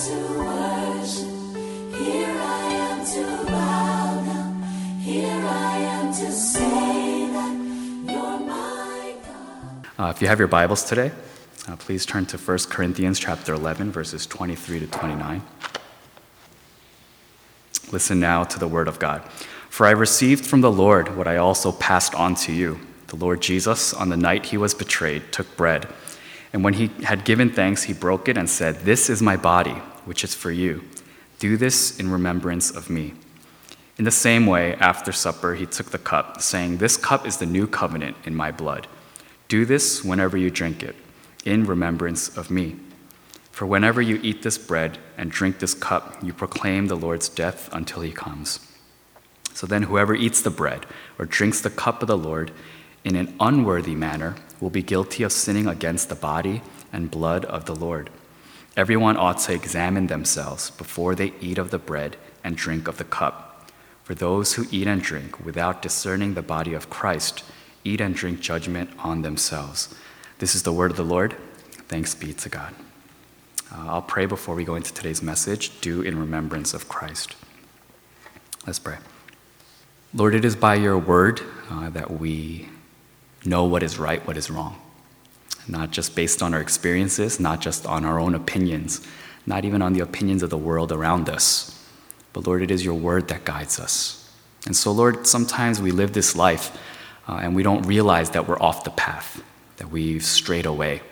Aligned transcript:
Uh, 0.00 0.06
if 10.08 10.22
you 10.22 10.28
have 10.28 10.38
your 10.38 10.48
Bibles 10.48 10.84
today, 10.84 11.12
uh, 11.68 11.76
please 11.76 12.06
turn 12.06 12.24
to 12.24 12.38
1 12.38 12.58
Corinthians 12.70 13.18
chapter 13.18 13.52
11, 13.52 13.92
verses 13.92 14.26
23 14.26 14.80
to 14.80 14.86
29. 14.86 15.42
Listen 17.92 18.18
now 18.18 18.44
to 18.44 18.58
the 18.58 18.68
word 18.68 18.88
of 18.88 18.98
God. 18.98 19.22
For 19.68 19.86
I 19.86 19.90
received 19.90 20.46
from 20.46 20.62
the 20.62 20.72
Lord 20.72 21.14
what 21.14 21.28
I 21.28 21.36
also 21.36 21.72
passed 21.72 22.14
on 22.14 22.34
to 22.36 22.52
you. 22.52 22.80
The 23.08 23.16
Lord 23.16 23.42
Jesus, 23.42 23.92
on 23.92 24.08
the 24.08 24.16
night 24.16 24.46
he 24.46 24.56
was 24.56 24.72
betrayed, 24.72 25.30
took 25.30 25.58
bread. 25.58 25.88
And 26.52 26.64
when 26.64 26.74
he 26.74 26.88
had 27.04 27.24
given 27.24 27.50
thanks, 27.50 27.84
he 27.84 27.92
broke 27.92 28.28
it 28.28 28.36
and 28.36 28.48
said, 28.50 28.80
This 28.80 29.08
is 29.08 29.22
my 29.22 29.36
body, 29.36 29.74
which 30.04 30.24
is 30.24 30.34
for 30.34 30.50
you. 30.50 30.82
Do 31.38 31.56
this 31.56 31.98
in 31.98 32.10
remembrance 32.10 32.70
of 32.70 32.90
me. 32.90 33.14
In 33.98 34.04
the 34.04 34.10
same 34.10 34.46
way, 34.46 34.74
after 34.76 35.12
supper, 35.12 35.54
he 35.54 35.66
took 35.66 35.90
the 35.90 35.98
cup, 35.98 36.40
saying, 36.40 36.78
This 36.78 36.96
cup 36.96 37.26
is 37.26 37.36
the 37.36 37.46
new 37.46 37.66
covenant 37.66 38.16
in 38.24 38.34
my 38.34 38.50
blood. 38.50 38.86
Do 39.48 39.64
this 39.64 40.04
whenever 40.04 40.36
you 40.36 40.50
drink 40.50 40.82
it, 40.82 40.96
in 41.44 41.64
remembrance 41.64 42.36
of 42.36 42.50
me. 42.50 42.76
For 43.52 43.66
whenever 43.66 44.00
you 44.00 44.18
eat 44.22 44.42
this 44.42 44.58
bread 44.58 44.98
and 45.18 45.30
drink 45.30 45.58
this 45.58 45.74
cup, 45.74 46.16
you 46.22 46.32
proclaim 46.32 46.86
the 46.86 46.96
Lord's 46.96 47.28
death 47.28 47.68
until 47.72 48.00
he 48.00 48.10
comes. 48.12 48.66
So 49.52 49.66
then, 49.66 49.82
whoever 49.82 50.14
eats 50.14 50.40
the 50.40 50.50
bread 50.50 50.86
or 51.18 51.26
drinks 51.26 51.60
the 51.60 51.68
cup 51.68 52.00
of 52.00 52.08
the 52.08 52.16
Lord 52.16 52.52
in 53.04 53.16
an 53.16 53.34
unworthy 53.40 53.94
manner 53.94 54.36
will 54.60 54.70
be 54.70 54.82
guilty 54.82 55.22
of 55.22 55.32
sinning 55.32 55.66
against 55.66 56.08
the 56.08 56.14
body 56.14 56.62
and 56.92 57.10
blood 57.10 57.44
of 57.46 57.64
the 57.64 57.74
Lord. 57.74 58.10
Everyone 58.76 59.16
ought 59.16 59.38
to 59.40 59.54
examine 59.54 60.06
themselves 60.06 60.70
before 60.70 61.14
they 61.14 61.32
eat 61.40 61.58
of 61.58 61.70
the 61.70 61.78
bread 61.78 62.16
and 62.44 62.56
drink 62.56 62.88
of 62.88 62.98
the 62.98 63.04
cup. 63.04 63.70
For 64.04 64.14
those 64.14 64.54
who 64.54 64.66
eat 64.70 64.86
and 64.86 65.02
drink 65.02 65.44
without 65.44 65.82
discerning 65.82 66.34
the 66.34 66.42
body 66.42 66.74
of 66.74 66.90
Christ 66.90 67.44
eat 67.84 68.00
and 68.00 68.14
drink 68.14 68.40
judgment 68.40 68.90
on 68.98 69.22
themselves. 69.22 69.94
This 70.38 70.54
is 70.54 70.62
the 70.62 70.72
word 70.72 70.90
of 70.90 70.96
the 70.96 71.04
Lord. 71.04 71.36
Thanks 71.88 72.14
be 72.14 72.32
to 72.34 72.48
God. 72.48 72.74
Uh, 73.72 73.86
I'll 73.88 74.02
pray 74.02 74.26
before 74.26 74.54
we 74.54 74.64
go 74.64 74.74
into 74.74 74.92
today's 74.92 75.22
message. 75.22 75.80
Do 75.80 76.02
in 76.02 76.18
remembrance 76.18 76.74
of 76.74 76.88
Christ. 76.88 77.36
Let's 78.66 78.78
pray. 78.78 78.98
Lord, 80.12 80.34
it 80.34 80.44
is 80.44 80.56
by 80.56 80.74
your 80.74 80.98
word 80.98 81.40
uh, 81.70 81.90
that 81.90 82.10
we 82.10 82.68
know 83.44 83.64
what 83.64 83.82
is 83.82 83.98
right, 83.98 84.24
what 84.26 84.36
is 84.36 84.50
wrong. 84.50 84.80
Not 85.68 85.90
just 85.90 86.14
based 86.14 86.42
on 86.42 86.54
our 86.54 86.60
experiences, 86.60 87.38
not 87.40 87.60
just 87.60 87.86
on 87.86 88.04
our 88.04 88.18
own 88.18 88.34
opinions, 88.34 89.06
not 89.46 89.64
even 89.64 89.82
on 89.82 89.92
the 89.92 90.00
opinions 90.00 90.42
of 90.42 90.50
the 90.50 90.58
world 90.58 90.92
around 90.92 91.28
us. 91.28 91.76
But 92.32 92.46
Lord, 92.46 92.62
it 92.62 92.70
is 92.70 92.84
your 92.84 92.94
word 92.94 93.28
that 93.28 93.44
guides 93.44 93.80
us. 93.80 94.30
And 94.66 94.76
so, 94.76 94.92
Lord, 94.92 95.26
sometimes 95.26 95.80
we 95.80 95.90
live 95.90 96.12
this 96.12 96.36
life 96.36 96.76
uh, 97.28 97.40
and 97.42 97.54
we 97.54 97.62
don't 97.62 97.82
realize 97.82 98.30
that 98.30 98.46
we're 98.46 98.60
off 98.60 98.84
the 98.84 98.90
path, 98.90 99.42
that 99.78 99.90
we've 99.90 100.24
strayed 100.24 100.66
away, 100.66 101.02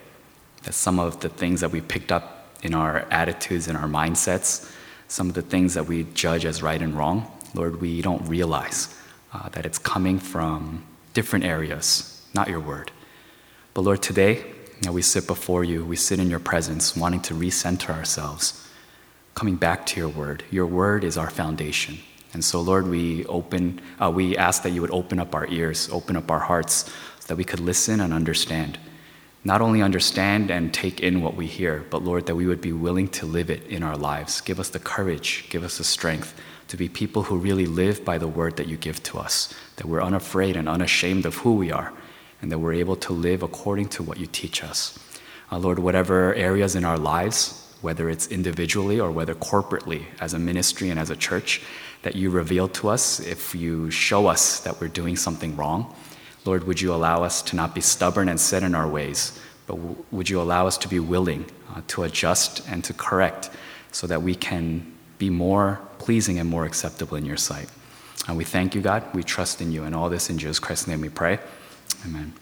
that 0.64 0.74
some 0.74 0.98
of 0.98 1.20
the 1.20 1.28
things 1.28 1.60
that 1.60 1.70
we 1.70 1.80
picked 1.80 2.12
up 2.12 2.48
in 2.62 2.74
our 2.74 3.06
attitudes 3.10 3.68
and 3.68 3.78
our 3.78 3.86
mindsets, 3.86 4.70
some 5.08 5.28
of 5.28 5.34
the 5.34 5.42
things 5.42 5.74
that 5.74 5.86
we 5.86 6.04
judge 6.14 6.44
as 6.44 6.62
right 6.62 6.82
and 6.82 6.94
wrong, 6.94 7.30
Lord, 7.54 7.80
we 7.80 8.02
don't 8.02 8.22
realize 8.28 8.94
uh, 9.32 9.48
that 9.50 9.64
it's 9.64 9.78
coming 9.78 10.18
from 10.18 10.84
different 11.14 11.44
areas, 11.44 12.17
not 12.38 12.48
your 12.48 12.60
word. 12.60 12.92
But 13.74 13.80
Lord, 13.80 14.00
today, 14.00 14.44
we 14.88 15.02
sit 15.02 15.26
before 15.26 15.64
you, 15.64 15.84
we 15.84 15.96
sit 15.96 16.20
in 16.20 16.30
your 16.30 16.38
presence, 16.38 16.96
wanting 16.96 17.22
to 17.22 17.34
recenter 17.34 17.90
ourselves, 17.90 18.68
coming 19.34 19.56
back 19.56 19.86
to 19.86 19.98
your 19.98 20.08
word. 20.08 20.44
Your 20.52 20.66
word 20.66 21.02
is 21.02 21.18
our 21.18 21.30
foundation. 21.30 21.98
And 22.32 22.44
so, 22.44 22.60
Lord, 22.60 22.86
we 22.86 23.26
open, 23.26 23.80
uh, 24.00 24.12
we 24.14 24.36
ask 24.36 24.62
that 24.62 24.70
you 24.70 24.80
would 24.82 24.92
open 24.92 25.18
up 25.18 25.34
our 25.34 25.48
ears, 25.48 25.88
open 25.90 26.16
up 26.16 26.30
our 26.30 26.38
hearts, 26.38 26.88
so 27.18 27.26
that 27.26 27.36
we 27.36 27.42
could 27.42 27.58
listen 27.58 28.00
and 28.00 28.14
understand. 28.14 28.78
Not 29.42 29.60
only 29.60 29.82
understand 29.82 30.52
and 30.52 30.72
take 30.72 31.00
in 31.00 31.20
what 31.20 31.34
we 31.34 31.46
hear, 31.46 31.84
but 31.90 32.04
Lord, 32.04 32.26
that 32.26 32.36
we 32.36 32.46
would 32.46 32.60
be 32.60 32.72
willing 32.72 33.08
to 33.18 33.26
live 33.26 33.50
it 33.50 33.66
in 33.66 33.82
our 33.82 33.96
lives. 33.96 34.40
Give 34.42 34.60
us 34.60 34.68
the 34.68 34.78
courage, 34.78 35.46
give 35.50 35.64
us 35.64 35.78
the 35.78 35.84
strength 35.84 36.40
to 36.68 36.76
be 36.76 36.88
people 36.88 37.24
who 37.24 37.36
really 37.36 37.66
live 37.66 38.04
by 38.04 38.16
the 38.18 38.28
word 38.28 38.56
that 38.58 38.68
you 38.68 38.76
give 38.76 39.02
to 39.02 39.18
us, 39.18 39.52
that 39.76 39.86
we're 39.86 40.02
unafraid 40.02 40.54
and 40.54 40.68
unashamed 40.68 41.26
of 41.26 41.34
who 41.38 41.54
we 41.54 41.72
are, 41.72 41.92
and 42.40 42.52
that 42.52 42.58
we're 42.58 42.74
able 42.74 42.96
to 42.96 43.12
live 43.12 43.42
according 43.42 43.88
to 43.88 44.02
what 44.02 44.18
you 44.18 44.26
teach 44.26 44.62
us. 44.62 44.98
Uh, 45.50 45.58
Lord, 45.58 45.78
whatever 45.78 46.34
areas 46.34 46.76
in 46.76 46.84
our 46.84 46.98
lives, 46.98 47.74
whether 47.80 48.10
it's 48.10 48.26
individually 48.28 49.00
or 49.00 49.10
whether 49.10 49.34
corporately 49.34 50.04
as 50.20 50.34
a 50.34 50.38
ministry 50.38 50.90
and 50.90 50.98
as 50.98 51.10
a 51.10 51.16
church, 51.16 51.62
that 52.02 52.14
you 52.14 52.30
reveal 52.30 52.68
to 52.68 52.88
us, 52.88 53.20
if 53.20 53.54
you 53.54 53.90
show 53.90 54.26
us 54.26 54.60
that 54.60 54.80
we're 54.80 54.88
doing 54.88 55.16
something 55.16 55.56
wrong, 55.56 55.94
Lord, 56.44 56.64
would 56.64 56.80
you 56.80 56.92
allow 56.94 57.24
us 57.24 57.42
to 57.42 57.56
not 57.56 57.74
be 57.74 57.80
stubborn 57.80 58.28
and 58.28 58.38
set 58.38 58.62
in 58.62 58.74
our 58.74 58.88
ways, 58.88 59.38
but 59.66 59.76
w- 59.76 60.04
would 60.10 60.30
you 60.30 60.40
allow 60.40 60.66
us 60.66 60.78
to 60.78 60.88
be 60.88 61.00
willing 61.00 61.44
uh, 61.74 61.82
to 61.88 62.04
adjust 62.04 62.66
and 62.68 62.84
to 62.84 62.94
correct 62.94 63.50
so 63.92 64.06
that 64.06 64.22
we 64.22 64.34
can 64.34 64.94
be 65.18 65.30
more 65.30 65.80
pleasing 65.98 66.38
and 66.38 66.48
more 66.48 66.64
acceptable 66.64 67.16
in 67.16 67.26
your 67.26 67.36
sight? 67.36 67.68
And 68.28 68.36
we 68.36 68.44
thank 68.44 68.74
you, 68.74 68.80
God. 68.80 69.02
We 69.14 69.22
trust 69.22 69.60
in 69.60 69.72
you. 69.72 69.84
And 69.84 69.94
all 69.94 70.08
this 70.08 70.30
in 70.30 70.38
Jesus 70.38 70.58
Christ's 70.58 70.86
name 70.86 71.00
we 71.00 71.08
pray. 71.08 71.38
Amen. 72.04 72.32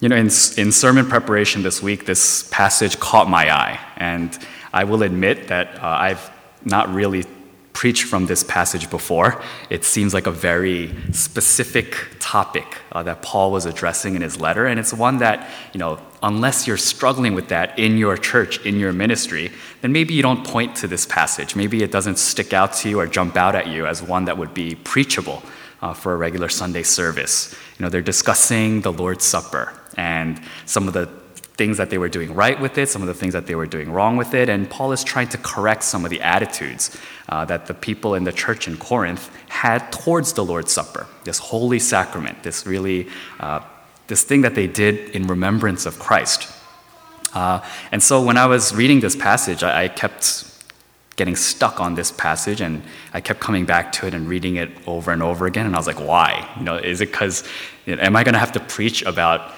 You 0.00 0.10
know, 0.10 0.16
in, 0.16 0.26
in 0.26 0.72
sermon 0.72 1.06
preparation 1.06 1.62
this 1.62 1.82
week, 1.82 2.04
this 2.04 2.48
passage 2.50 3.00
caught 3.00 3.28
my 3.28 3.50
eye. 3.50 3.80
And 3.96 4.36
I 4.72 4.84
will 4.84 5.02
admit 5.02 5.48
that 5.48 5.82
uh, 5.82 5.86
I've 5.86 6.30
not 6.64 6.92
really 6.92 7.24
preached 7.72 8.04
from 8.04 8.26
this 8.26 8.42
passage 8.42 8.88
before. 8.88 9.42
It 9.68 9.84
seems 9.84 10.14
like 10.14 10.26
a 10.26 10.30
very 10.30 10.94
specific 11.12 11.94
topic 12.20 12.78
uh, 12.92 13.02
that 13.02 13.20
Paul 13.20 13.52
was 13.52 13.66
addressing 13.66 14.14
in 14.14 14.22
his 14.22 14.40
letter. 14.40 14.66
And 14.66 14.80
it's 14.80 14.94
one 14.94 15.18
that, 15.18 15.48
you 15.74 15.78
know, 15.78 15.98
unless 16.22 16.66
you're 16.66 16.78
struggling 16.78 17.34
with 17.34 17.48
that 17.48 17.78
in 17.78 17.98
your 17.98 18.16
church, 18.16 18.64
in 18.64 18.78
your 18.78 18.92
ministry, 18.92 19.50
then 19.82 19.92
maybe 19.92 20.14
you 20.14 20.22
don't 20.22 20.46
point 20.46 20.74
to 20.76 20.88
this 20.88 21.04
passage. 21.04 21.54
Maybe 21.54 21.82
it 21.82 21.92
doesn't 21.92 22.18
stick 22.18 22.52
out 22.52 22.72
to 22.74 22.88
you 22.88 22.98
or 23.00 23.06
jump 23.06 23.36
out 23.36 23.54
at 23.54 23.66
you 23.66 23.86
as 23.86 24.02
one 24.02 24.24
that 24.24 24.38
would 24.38 24.54
be 24.54 24.74
preachable 24.74 25.42
uh, 25.82 25.94
for 25.94 26.12
a 26.12 26.16
regular 26.16 26.48
Sunday 26.48 26.82
service. 26.82 27.54
You 27.78 27.84
know, 27.84 27.88
they're 27.90 28.02
discussing 28.02 28.80
the 28.80 28.92
Lord's 28.92 29.24
Supper 29.24 29.72
and 29.96 30.40
some 30.64 30.88
of 30.88 30.94
the 30.94 31.08
things 31.56 31.78
that 31.78 31.88
they 31.88 31.96
were 31.96 32.08
doing 32.08 32.34
right 32.34 32.60
with 32.60 32.76
it, 32.76 32.88
some 32.88 33.00
of 33.00 33.08
the 33.08 33.14
things 33.14 33.32
that 33.32 33.46
they 33.46 33.54
were 33.54 33.66
doing 33.66 33.90
wrong 33.90 34.16
with 34.16 34.34
it, 34.34 34.48
and 34.48 34.68
Paul 34.68 34.92
is 34.92 35.02
trying 35.02 35.28
to 35.28 35.38
correct 35.38 35.82
some 35.82 36.04
of 36.04 36.10
the 36.10 36.20
attitudes 36.20 36.96
uh, 37.28 37.46
that 37.46 37.66
the 37.66 37.72
people 37.74 38.14
in 38.14 38.24
the 38.24 38.32
church 38.32 38.68
in 38.68 38.76
Corinth 38.76 39.30
had 39.48 39.90
towards 39.90 40.34
the 40.34 40.44
Lord's 40.44 40.72
Supper, 40.72 41.06
this 41.24 41.38
holy 41.38 41.78
sacrament, 41.78 42.42
this 42.42 42.66
really, 42.66 43.08
uh, 43.40 43.60
this 44.06 44.22
thing 44.22 44.42
that 44.42 44.54
they 44.54 44.66
did 44.66 45.10
in 45.10 45.26
remembrance 45.26 45.86
of 45.86 45.98
Christ. 45.98 46.52
Uh, 47.32 47.60
and 47.90 48.02
so 48.02 48.22
when 48.22 48.36
I 48.36 48.46
was 48.46 48.74
reading 48.74 49.00
this 49.00 49.16
passage, 49.16 49.62
I, 49.62 49.84
I 49.84 49.88
kept 49.88 50.45
getting 51.16 51.34
stuck 51.34 51.80
on 51.80 51.94
this 51.94 52.12
passage 52.12 52.60
and 52.60 52.82
I 53.14 53.20
kept 53.20 53.40
coming 53.40 53.64
back 53.64 53.90
to 53.92 54.06
it 54.06 54.14
and 54.14 54.28
reading 54.28 54.56
it 54.56 54.70
over 54.86 55.10
and 55.10 55.22
over 55.22 55.46
again. 55.46 55.66
And 55.66 55.74
I 55.74 55.78
was 55.78 55.86
like, 55.86 56.00
why? 56.00 56.48
You 56.58 56.64
know, 56.64 56.76
is 56.76 57.00
it 57.00 57.10
because, 57.10 57.42
you 57.86 57.96
know, 57.96 58.02
am 58.02 58.14
I 58.14 58.22
going 58.22 58.34
to 58.34 58.38
have 58.38 58.52
to 58.52 58.60
preach 58.60 59.02
about, 59.02 59.54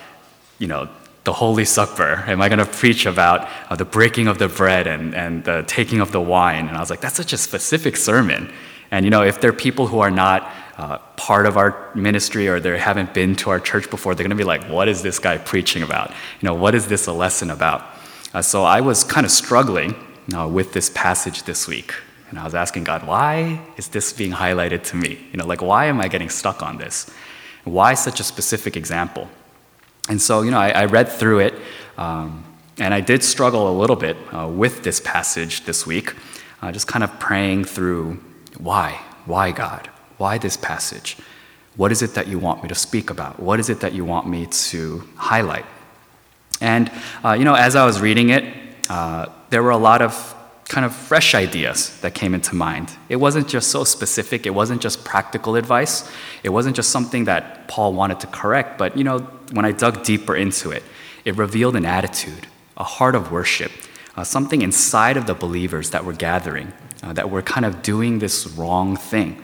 you 0.58 0.68
know, 0.68 0.88
the 1.24 1.32
Holy 1.32 1.64
Supper? 1.64 2.24
Am 2.28 2.40
I 2.40 2.48
going 2.48 2.60
to 2.60 2.64
preach 2.64 3.06
about 3.06 3.48
uh, 3.68 3.74
the 3.74 3.84
breaking 3.84 4.28
of 4.28 4.38
the 4.38 4.48
bread 4.48 4.86
and, 4.86 5.14
and 5.14 5.44
the 5.44 5.64
taking 5.66 6.00
of 6.00 6.12
the 6.12 6.20
wine? 6.20 6.68
And 6.68 6.76
I 6.76 6.80
was 6.80 6.90
like, 6.90 7.00
that's 7.00 7.16
such 7.16 7.32
a 7.32 7.38
specific 7.38 7.96
sermon. 7.96 8.52
And, 8.92 9.04
you 9.04 9.10
know, 9.10 9.22
if 9.22 9.40
there 9.40 9.50
are 9.50 9.54
people 9.54 9.88
who 9.88 9.98
are 9.98 10.12
not 10.12 10.50
uh, 10.78 10.98
part 11.16 11.44
of 11.44 11.56
our 11.56 11.90
ministry 11.94 12.46
or 12.46 12.60
they 12.60 12.78
haven't 12.78 13.12
been 13.12 13.34
to 13.34 13.50
our 13.50 13.58
church 13.58 13.90
before, 13.90 14.14
they're 14.14 14.22
going 14.22 14.30
to 14.30 14.36
be 14.36 14.44
like, 14.44 14.62
what 14.70 14.88
is 14.88 15.02
this 15.02 15.18
guy 15.18 15.38
preaching 15.38 15.82
about? 15.82 16.10
You 16.10 16.46
know, 16.46 16.54
what 16.54 16.76
is 16.76 16.86
this 16.86 17.08
a 17.08 17.12
lesson 17.12 17.50
about? 17.50 17.84
Uh, 18.32 18.42
so 18.42 18.62
I 18.62 18.80
was 18.80 19.02
kind 19.02 19.26
of 19.26 19.32
struggling 19.32 19.96
uh, 20.36 20.48
with 20.48 20.72
this 20.72 20.90
passage 20.90 21.44
this 21.44 21.66
week. 21.66 21.94
And 22.30 22.38
I 22.38 22.44
was 22.44 22.54
asking 22.54 22.84
God, 22.84 23.06
why 23.06 23.60
is 23.76 23.88
this 23.88 24.12
being 24.12 24.32
highlighted 24.32 24.82
to 24.84 24.96
me? 24.96 25.18
You 25.32 25.38
know, 25.38 25.46
like, 25.46 25.62
why 25.62 25.86
am 25.86 26.00
I 26.00 26.08
getting 26.08 26.28
stuck 26.28 26.62
on 26.62 26.76
this? 26.76 27.10
Why 27.64 27.94
such 27.94 28.20
a 28.20 28.24
specific 28.24 28.76
example? 28.76 29.28
And 30.08 30.20
so, 30.20 30.42
you 30.42 30.50
know, 30.50 30.58
I, 30.58 30.70
I 30.70 30.84
read 30.84 31.08
through 31.08 31.40
it, 31.40 31.54
um, 31.96 32.44
and 32.78 32.94
I 32.94 33.00
did 33.00 33.24
struggle 33.24 33.70
a 33.70 33.76
little 33.76 33.96
bit 33.96 34.16
uh, 34.32 34.46
with 34.48 34.82
this 34.82 35.00
passage 35.00 35.64
this 35.64 35.86
week, 35.86 36.14
uh, 36.62 36.72
just 36.72 36.86
kind 36.86 37.02
of 37.02 37.18
praying 37.18 37.64
through 37.64 38.20
why? 38.58 39.00
Why, 39.26 39.52
God? 39.52 39.88
Why 40.16 40.38
this 40.38 40.56
passage? 40.56 41.16
What 41.76 41.92
is 41.92 42.02
it 42.02 42.14
that 42.14 42.26
you 42.26 42.38
want 42.38 42.62
me 42.62 42.68
to 42.68 42.74
speak 42.74 43.10
about? 43.10 43.38
What 43.38 43.60
is 43.60 43.70
it 43.70 43.80
that 43.80 43.92
you 43.92 44.04
want 44.04 44.26
me 44.28 44.46
to 44.46 45.08
highlight? 45.16 45.66
And, 46.60 46.90
uh, 47.24 47.32
you 47.32 47.44
know, 47.44 47.54
as 47.54 47.76
I 47.76 47.84
was 47.84 48.00
reading 48.00 48.30
it, 48.30 48.44
uh, 48.88 49.26
there 49.50 49.62
were 49.62 49.70
a 49.70 49.78
lot 49.78 50.02
of 50.02 50.34
kind 50.64 50.84
of 50.84 50.94
fresh 50.94 51.34
ideas 51.34 51.98
that 52.00 52.14
came 52.14 52.34
into 52.34 52.54
mind. 52.54 52.90
It 53.08 53.16
wasn't 53.16 53.48
just 53.48 53.70
so 53.70 53.84
specific, 53.84 54.46
it 54.46 54.50
wasn't 54.50 54.82
just 54.82 55.04
practical 55.04 55.56
advice, 55.56 56.10
it 56.42 56.50
wasn't 56.50 56.76
just 56.76 56.90
something 56.90 57.24
that 57.24 57.68
Paul 57.68 57.94
wanted 57.94 58.20
to 58.20 58.26
correct, 58.26 58.78
but 58.78 58.96
you 58.96 59.04
know, 59.04 59.20
when 59.52 59.64
I 59.64 59.72
dug 59.72 60.02
deeper 60.02 60.36
into 60.36 60.70
it, 60.70 60.82
it 61.24 61.36
revealed 61.36 61.76
an 61.76 61.86
attitude, 61.86 62.46
a 62.76 62.84
heart 62.84 63.14
of 63.14 63.32
worship 63.32 63.72
uh, 64.18 64.24
something 64.24 64.62
inside 64.62 65.16
of 65.16 65.26
the 65.26 65.34
believers 65.34 65.90
that 65.90 66.04
were 66.04 66.12
gathering, 66.12 66.72
uh, 67.04 67.12
that 67.12 67.30
were 67.30 67.40
kind 67.40 67.64
of 67.64 67.82
doing 67.82 68.18
this 68.18 68.48
wrong 68.48 68.96
thing. 68.96 69.40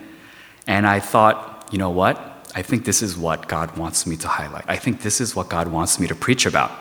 And 0.67 0.85
I 0.85 0.99
thought, 0.99 1.69
you 1.71 1.79
know 1.79 1.91
what? 1.91 2.19
I 2.57 2.63
think 2.63 2.85
this 2.85 3.01
is 3.01 3.17
what 3.17 3.47
God 3.47 3.77
wants 3.77 4.05
me 4.05 4.17
to 4.17 4.27
highlight. 4.27 4.65
I 4.67 4.77
think 4.77 5.03
this 5.03 5.21
is 5.21 5.37
what 5.37 5.49
God 5.49 5.69
wants 5.69 6.01
me 6.01 6.09
to 6.09 6.15
preach 6.17 6.45
about. 6.45 6.73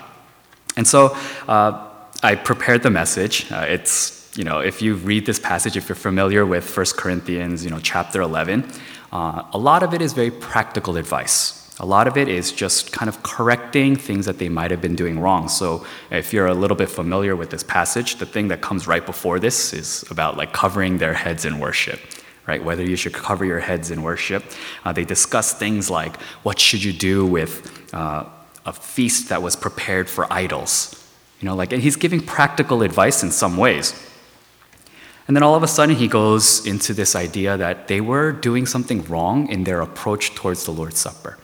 And 0.76 0.88
so 0.88 1.16
uh, 1.48 1.88
I 2.24 2.36
prepared 2.36 2.84
the 2.84 2.90
message. 2.90 3.52
Uh, 3.52 3.66
it's, 3.68 4.32
you 4.38 4.46
know, 4.46 4.60
if 4.60 4.82
you 4.82 4.96
read 4.96 5.26
this 5.26 5.40
passage, 5.40 5.76
if 5.76 5.90
you're 5.90 5.96
familiar 5.98 6.46
with 6.46 6.66
1 6.76 6.86
Corinthians, 6.96 7.66
you 7.66 7.70
know, 7.70 7.80
chapter 7.80 8.22
11, 8.22 8.64
uh, 9.12 9.44
a 9.52 9.58
lot 9.58 9.84
of 9.84 9.94
it 9.94 10.02
is 10.02 10.14
very 10.14 10.32
practical 10.32 10.96
advice. 10.96 11.60
A 11.82 11.86
lot 11.86 12.08
of 12.08 12.16
it 12.16 12.30
is 12.30 12.54
just 12.54 12.94
kind 12.94 13.10
of 13.10 13.22
correcting 13.24 13.98
things 13.98 14.26
that 14.26 14.38
they 14.38 14.48
might 14.48 14.72
have 14.72 14.82
been 14.82 14.96
doing 14.96 15.20
wrong. 15.20 15.50
So, 15.50 15.86
if 16.12 16.32
you're 16.32 16.48
a 16.48 16.54
little 16.54 16.78
bit 16.78 16.90
familiar 16.90 17.36
with 17.36 17.50
this 17.50 17.64
passage, 17.64 18.16
the 18.16 18.26
thing 18.26 18.48
that 18.48 18.62
comes 18.62 18.88
right 18.88 19.06
before 19.06 19.38
this 19.38 19.74
is 19.74 20.06
about 20.10 20.38
like 20.38 20.54
covering 20.54 21.00
their 21.00 21.14
heads 21.14 21.44
in 21.44 21.60
worship, 21.60 22.00
right? 22.48 22.64
Whether 22.64 22.84
you 22.84 22.96
should 22.96 23.14
cover 23.14 23.44
your 23.44 23.60
heads 23.60 23.92
in 23.92 24.02
worship. 24.02 24.46
Uh, 24.86 24.94
they 24.94 25.04
discuss 25.04 25.54
things 25.54 25.90
like 25.90 26.22
what 26.44 26.58
should 26.58 26.84
you 26.84 26.94
do 26.94 27.26
with 27.26 27.94
uh, 27.94 28.26
a 28.66 28.72
feast 28.72 29.28
that 29.30 29.42
was 29.42 29.58
prepared 29.58 30.10
for 30.10 30.32
idols. 30.32 31.03
You 31.44 31.50
know, 31.50 31.56
like, 31.56 31.74
and 31.74 31.84
he's 31.84 31.98
giving 31.98 32.22
practical 32.22 32.84
advice 32.84 33.22
in 33.22 33.30
some 33.30 33.58
ways. 33.58 34.02
And 35.28 35.36
then 35.36 35.44
all 35.44 35.56
of 35.56 35.64
a 35.64 35.68
sudden, 35.68 35.98
he 35.98 36.08
goes 36.08 36.66
into 36.66 36.94
this 36.94 37.18
idea 37.18 37.58
that 37.58 37.90
they 37.90 38.00
were 38.00 38.32
doing 38.32 38.66
something 38.66 39.04
wrong 39.04 39.50
in 39.50 39.66
their 39.66 39.82
approach 39.82 40.36
towards 40.36 40.64
the 40.64 40.72
Lord's 40.72 41.00
Supper 41.00 41.38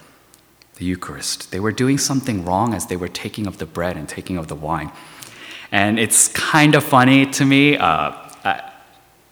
the 0.75 0.85
Eucharist. 0.85 1.51
They 1.51 1.59
were 1.59 1.73
doing 1.73 1.97
something 1.97 2.45
wrong 2.45 2.73
as 2.73 2.85
they 2.85 2.95
were 2.95 3.09
taking 3.09 3.45
of 3.45 3.57
the 3.57 3.65
bread 3.65 3.97
and 3.97 4.07
taking 4.07 4.37
of 4.37 4.47
the 4.47 4.55
wine. 4.55 4.89
And 5.69 5.99
it's 5.99 6.29
kind 6.29 6.75
of 6.75 6.85
funny 6.85 7.25
to 7.31 7.43
me. 7.43 7.75
Uh, 7.75 8.13
I, 8.45 8.71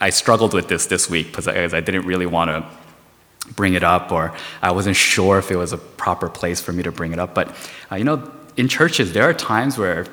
I, 0.02 0.10
struggled 0.10 0.54
with 0.54 0.68
this 0.68 0.88
this 0.88 1.10
week 1.10 1.28
because 1.28 1.48
I, 1.48 1.64
I 1.64 1.80
didn't 1.80 2.06
really 2.06 2.26
want 2.26 2.50
to 2.50 2.66
bring 3.54 3.76
it 3.76 3.84
up, 3.84 4.12
or 4.12 4.36
I 4.62 4.72
wasn't 4.72 4.98
sure 4.98 5.40
if 5.40 5.50
it 5.50 5.56
was 5.56 5.72
a 5.72 5.78
proper 5.78 6.28
place 6.28 6.60
for 6.60 6.74
me 6.74 6.84
to 6.84 6.92
bring 6.92 7.14
it 7.14 7.20
up. 7.20 7.34
But 7.34 7.56
uh, 7.90 7.96
you 7.96 8.04
know, 8.04 8.30
in 8.58 8.68
churches, 8.68 9.14
there 9.14 9.24
are 9.24 9.34
times 9.34 9.78
where 9.78 10.06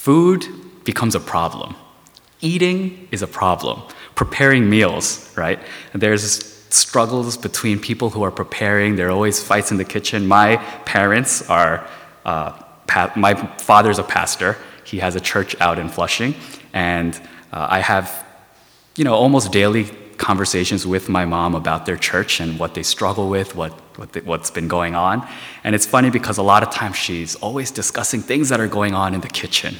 food 0.00 0.46
becomes 0.84 1.14
a 1.14 1.20
problem. 1.20 1.76
Eating 2.40 3.06
is 3.10 3.20
a 3.20 3.26
problem. 3.26 3.82
Preparing 4.14 4.70
meals, 4.70 5.30
right? 5.36 5.58
There's 5.92 6.32
struggles 6.70 7.36
between 7.36 7.78
people 7.78 8.08
who 8.08 8.22
are 8.22 8.30
preparing. 8.30 8.96
There 8.96 9.08
are 9.08 9.10
always 9.10 9.42
fights 9.42 9.70
in 9.70 9.76
the 9.76 9.84
kitchen. 9.84 10.26
My 10.26 10.56
parents 10.86 11.32
are, 11.50 11.86
uh, 12.24 12.52
pa- 12.86 13.12
my 13.14 13.34
father's 13.58 13.98
a 13.98 14.02
pastor. 14.02 14.56
He 14.84 15.00
has 15.00 15.16
a 15.16 15.20
church 15.20 15.54
out 15.60 15.78
in 15.78 15.90
Flushing. 15.90 16.34
And 16.72 17.14
uh, 17.52 17.66
I 17.68 17.80
have, 17.80 18.24
you 18.96 19.04
know, 19.04 19.14
almost 19.14 19.52
daily 19.52 19.84
conversations 20.20 20.86
with 20.86 21.08
my 21.08 21.24
mom 21.24 21.54
about 21.54 21.86
their 21.86 21.96
church 21.96 22.40
and 22.40 22.58
what 22.58 22.74
they 22.74 22.82
struggle 22.82 23.28
with, 23.28 23.56
what, 23.56 23.72
what 23.98 24.12
they, 24.12 24.20
what's 24.20 24.50
been 24.50 24.68
going 24.68 24.94
on. 24.94 25.26
And 25.64 25.74
it's 25.74 25.86
funny 25.86 26.10
because 26.10 26.36
a 26.38 26.42
lot 26.42 26.62
of 26.62 26.70
times 26.70 26.96
she's 26.96 27.34
always 27.36 27.70
discussing 27.70 28.20
things 28.20 28.50
that 28.50 28.60
are 28.60 28.68
going 28.68 28.94
on 28.94 29.14
in 29.14 29.22
the 29.22 29.28
kitchen. 29.28 29.76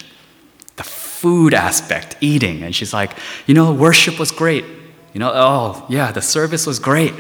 The 0.77 0.83
food 0.83 1.53
aspect, 1.53 2.17
eating. 2.23 2.63
And 2.63 2.75
she's 2.75 2.95
like, 2.95 3.13
you 3.47 3.55
know, 3.55 3.73
worship 3.73 4.19
was 4.19 4.33
great. 4.33 4.65
You 5.13 5.21
know, 5.21 5.31
oh, 5.33 5.87
yeah, 5.91 6.11
the 6.11 6.23
service 6.23 6.67
was 6.67 6.79
great. 6.79 7.13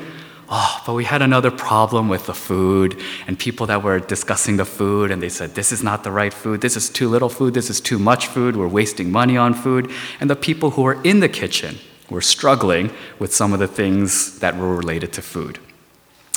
Oh, 0.49 0.83
but 0.87 0.95
we 0.95 1.05
had 1.05 1.21
another 1.21 1.51
problem 1.51 2.09
with 2.09 2.27
the 2.27 2.35
food 2.35 2.99
and 3.27 3.39
people 3.39 3.67
that 3.67 3.83
were 3.83 4.01
discussing 4.01 4.57
the 4.57 4.65
food 4.65 5.11
and 5.11 5.23
they 5.23 5.29
said, 5.29 5.55
this 5.55 5.71
is 5.73 5.83
not 5.83 6.03
the 6.05 6.11
right 6.11 6.33
food. 6.33 6.63
This 6.63 6.77
is 6.77 6.89
too 6.89 7.09
little 7.09 7.29
food. 7.29 7.53
This 7.55 7.71
is 7.71 7.81
too 7.81 7.99
much 7.99 8.27
food. 8.29 8.57
We're 8.57 8.67
wasting 8.67 9.13
money 9.13 9.37
on 9.37 9.53
food. 9.53 9.93
And 10.21 10.29
the 10.29 10.37
people 10.37 10.71
who 10.71 10.87
are 10.87 11.01
in 11.05 11.21
the 11.21 11.29
kitchen 11.29 11.79
were 12.11 12.21
struggling 12.21 12.91
with 13.19 13.35
some 13.35 13.53
of 13.53 13.59
the 13.59 13.69
things 13.69 14.39
that 14.41 14.57
were 14.57 14.75
related 14.77 15.12
to 15.15 15.23
food. 15.23 15.59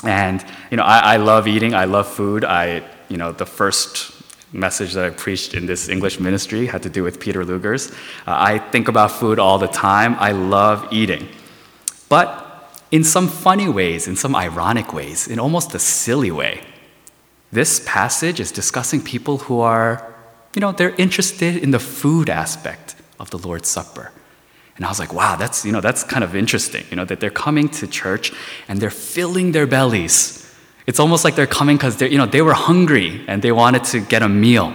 And, 0.04 0.44
you 0.70 0.76
know, 0.76 0.84
I, 0.84 1.14
I 1.14 1.16
love 1.16 1.46
eating. 1.48 1.74
I 1.74 1.84
love 1.84 2.06
food. 2.08 2.44
I, 2.44 2.82
you 3.08 3.16
know, 3.16 3.32
the 3.32 3.46
first 3.46 4.12
message 4.52 4.92
that 4.92 5.04
I 5.04 5.10
preached 5.10 5.54
in 5.54 5.66
this 5.66 5.88
English 5.88 6.20
ministry 6.20 6.66
had 6.66 6.82
to 6.84 6.88
do 6.90 7.02
with 7.02 7.18
Peter 7.18 7.44
Luger's. 7.44 7.90
Uh, 7.90 7.94
I 8.26 8.58
think 8.58 8.88
about 8.88 9.10
food 9.10 9.38
all 9.38 9.58
the 9.58 9.68
time. 9.68 10.14
I 10.18 10.32
love 10.32 10.86
eating. 10.92 11.28
But 12.08 12.80
in 12.90 13.02
some 13.02 13.28
funny 13.28 13.68
ways, 13.68 14.06
in 14.06 14.14
some 14.14 14.36
ironic 14.36 14.92
ways, 14.92 15.26
in 15.26 15.40
almost 15.40 15.74
a 15.74 15.78
silly 15.78 16.30
way, 16.30 16.60
this 17.50 17.82
passage 17.86 18.40
is 18.40 18.52
discussing 18.52 19.02
people 19.02 19.38
who 19.38 19.60
are, 19.60 20.14
you 20.54 20.60
know, 20.60 20.72
they're 20.72 20.94
interested 20.96 21.56
in 21.56 21.70
the 21.70 21.78
food 21.78 22.28
aspect 22.28 22.94
of 23.18 23.30
the 23.30 23.38
Lord's 23.38 23.68
Supper. 23.68 24.12
And 24.76 24.84
I 24.84 24.88
was 24.88 24.98
like, 24.98 25.12
wow, 25.12 25.36
that's, 25.36 25.64
you 25.64 25.72
know, 25.72 25.80
that's 25.80 26.02
kind 26.02 26.24
of 26.24 26.34
interesting, 26.34 26.84
you 26.90 26.96
know, 26.96 27.04
that 27.04 27.20
they're 27.20 27.30
coming 27.30 27.68
to 27.70 27.86
church 27.86 28.32
and 28.68 28.80
they're 28.80 28.90
filling 28.90 29.52
their 29.52 29.66
bellies. 29.66 30.40
It's 30.86 30.98
almost 30.98 31.24
like 31.24 31.36
they're 31.36 31.46
coming 31.46 31.76
because 31.76 31.96
they 31.96 32.08
you 32.08 32.18
know, 32.18 32.26
they 32.26 32.42
were 32.42 32.54
hungry 32.54 33.24
and 33.28 33.40
they 33.40 33.52
wanted 33.52 33.84
to 33.84 34.00
get 34.00 34.22
a 34.22 34.28
meal. 34.28 34.74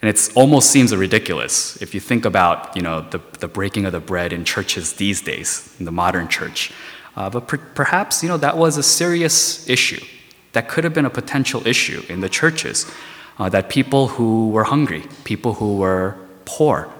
And 0.00 0.08
it 0.08 0.30
almost 0.36 0.70
seems 0.70 0.94
ridiculous 0.94 1.80
if 1.82 1.94
you 1.94 2.00
think 2.00 2.24
about 2.24 2.76
you 2.76 2.82
know, 2.82 3.00
the, 3.10 3.20
the 3.40 3.48
breaking 3.48 3.86
of 3.86 3.92
the 3.92 4.00
bread 4.00 4.32
in 4.32 4.44
churches 4.44 4.92
these 4.92 5.22
days, 5.22 5.74
in 5.78 5.84
the 5.86 5.90
modern 5.90 6.28
church. 6.28 6.70
Uh, 7.16 7.28
but 7.28 7.48
per- 7.48 7.58
perhaps 7.58 8.22
you 8.22 8.28
know, 8.28 8.36
that 8.36 8.56
was 8.56 8.76
a 8.76 8.82
serious 8.82 9.68
issue. 9.68 10.04
That 10.52 10.68
could 10.68 10.84
have 10.84 10.94
been 10.94 11.06
a 11.06 11.10
potential 11.10 11.66
issue 11.66 12.02
in 12.08 12.20
the 12.20 12.28
churches. 12.28 12.90
Uh, 13.38 13.48
that 13.48 13.68
people 13.68 14.08
who 14.08 14.50
were 14.50 14.64
hungry, 14.64 15.04
people 15.22 15.54
who 15.54 15.76
were 15.76 16.16
poor, 16.44 16.92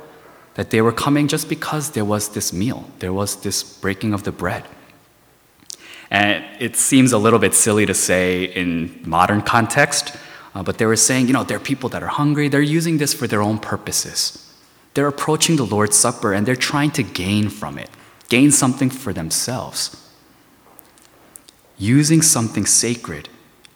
that 0.58 0.70
they 0.70 0.82
were 0.82 0.90
coming 0.90 1.28
just 1.28 1.49
because 1.49 1.93
there 1.93 2.05
was 2.05 2.31
this 2.31 2.52
meal, 2.52 2.84
there 2.99 3.12
was 3.12 3.43
this 3.43 3.62
breaking 3.62 4.12
of 4.12 4.25
the 4.25 4.32
bread. 4.32 4.64
And 6.10 6.44
it 6.58 6.75
seems 6.75 7.12
a 7.12 7.19
little 7.19 7.38
bit 7.38 7.55
silly 7.55 7.87
to 7.87 7.94
say 7.94 8.43
in 8.43 9.00
modern 9.06 9.40
context, 9.40 10.16
uh, 10.56 10.64
but 10.64 10.78
they 10.78 10.87
were 10.87 10.96
saying, 10.96 11.28
you 11.28 11.32
know, 11.32 11.44
there 11.44 11.58
are 11.58 11.60
people 11.60 11.88
that 11.90 12.02
are 12.02 12.08
hungry, 12.08 12.49
they're 12.49 12.60
using 12.60 12.99
this 12.99 13.14
for 13.14 13.28
their 13.28 13.40
own 13.40 13.60
purposes. 13.60 14.52
They're 14.94 15.06
approaching 15.06 15.55
the 15.55 15.64
Lord's 15.64 15.96
Supper 15.96 16.32
and 16.32 16.44
they're 16.44 16.56
trying 16.56 16.90
to 16.93 17.05
gain 17.05 17.50
from 17.50 17.78
it, 17.78 17.90
gain 18.28 18.50
something 18.50 18.90
for 18.90 19.12
themselves. 19.12 20.10
Using 21.78 22.20
something 22.20 22.66
sacred, 22.66 23.28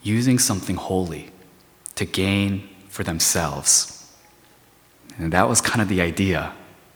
using 0.02 0.36
something 0.40 0.74
holy 0.74 1.30
to 1.94 2.04
gain 2.04 2.68
for 2.88 3.04
themselves. 3.04 4.12
And 5.16 5.32
that 5.32 5.48
was 5.48 5.60
kind 5.60 5.80
of 5.80 5.88
the 5.88 6.00
idea 6.00 6.52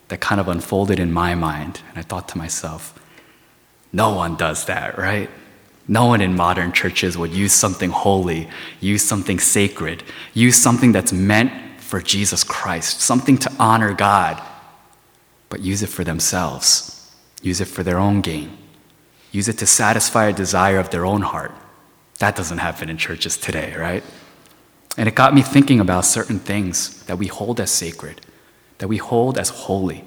that 0.08 0.20
kind 0.20 0.40
of 0.40 0.48
unfolded 0.48 0.98
in 0.98 1.12
my 1.12 1.34
mind. 1.34 1.82
And 1.88 1.98
I 1.98 2.02
thought 2.02 2.28
to 2.30 2.38
myself, 2.38 2.98
no 3.92 4.14
one 4.14 4.36
does 4.36 4.66
that, 4.66 4.98
right? 4.98 5.30
No 5.88 6.06
one 6.06 6.20
in 6.20 6.34
modern 6.34 6.72
churches 6.72 7.16
would 7.16 7.32
use 7.32 7.52
something 7.52 7.90
holy, 7.90 8.48
use 8.80 9.04
something 9.04 9.38
sacred, 9.38 10.02
use 10.34 10.56
something 10.56 10.92
that's 10.92 11.12
meant 11.12 11.52
for 11.80 12.00
Jesus 12.00 12.42
Christ, 12.42 13.00
something 13.00 13.38
to 13.38 13.52
honor 13.58 13.94
God, 13.94 14.42
but 15.48 15.60
use 15.60 15.82
it 15.82 15.88
for 15.88 16.02
themselves, 16.02 17.14
use 17.40 17.60
it 17.60 17.66
for 17.66 17.84
their 17.84 17.98
own 17.98 18.20
gain, 18.20 18.58
use 19.30 19.48
it 19.48 19.58
to 19.58 19.66
satisfy 19.66 20.26
a 20.26 20.32
desire 20.32 20.78
of 20.78 20.90
their 20.90 21.06
own 21.06 21.22
heart. 21.22 21.52
That 22.18 22.34
doesn't 22.34 22.58
happen 22.58 22.90
in 22.90 22.96
churches 22.96 23.36
today, 23.36 23.74
right? 23.76 24.02
And 24.96 25.08
it 25.08 25.14
got 25.14 25.34
me 25.34 25.42
thinking 25.42 25.78
about 25.78 26.04
certain 26.04 26.40
things 26.40 27.04
that 27.04 27.18
we 27.18 27.28
hold 27.28 27.60
as 27.60 27.70
sacred, 27.70 28.20
that 28.78 28.88
we 28.88 28.96
hold 28.96 29.38
as 29.38 29.48
holy. 29.48 30.04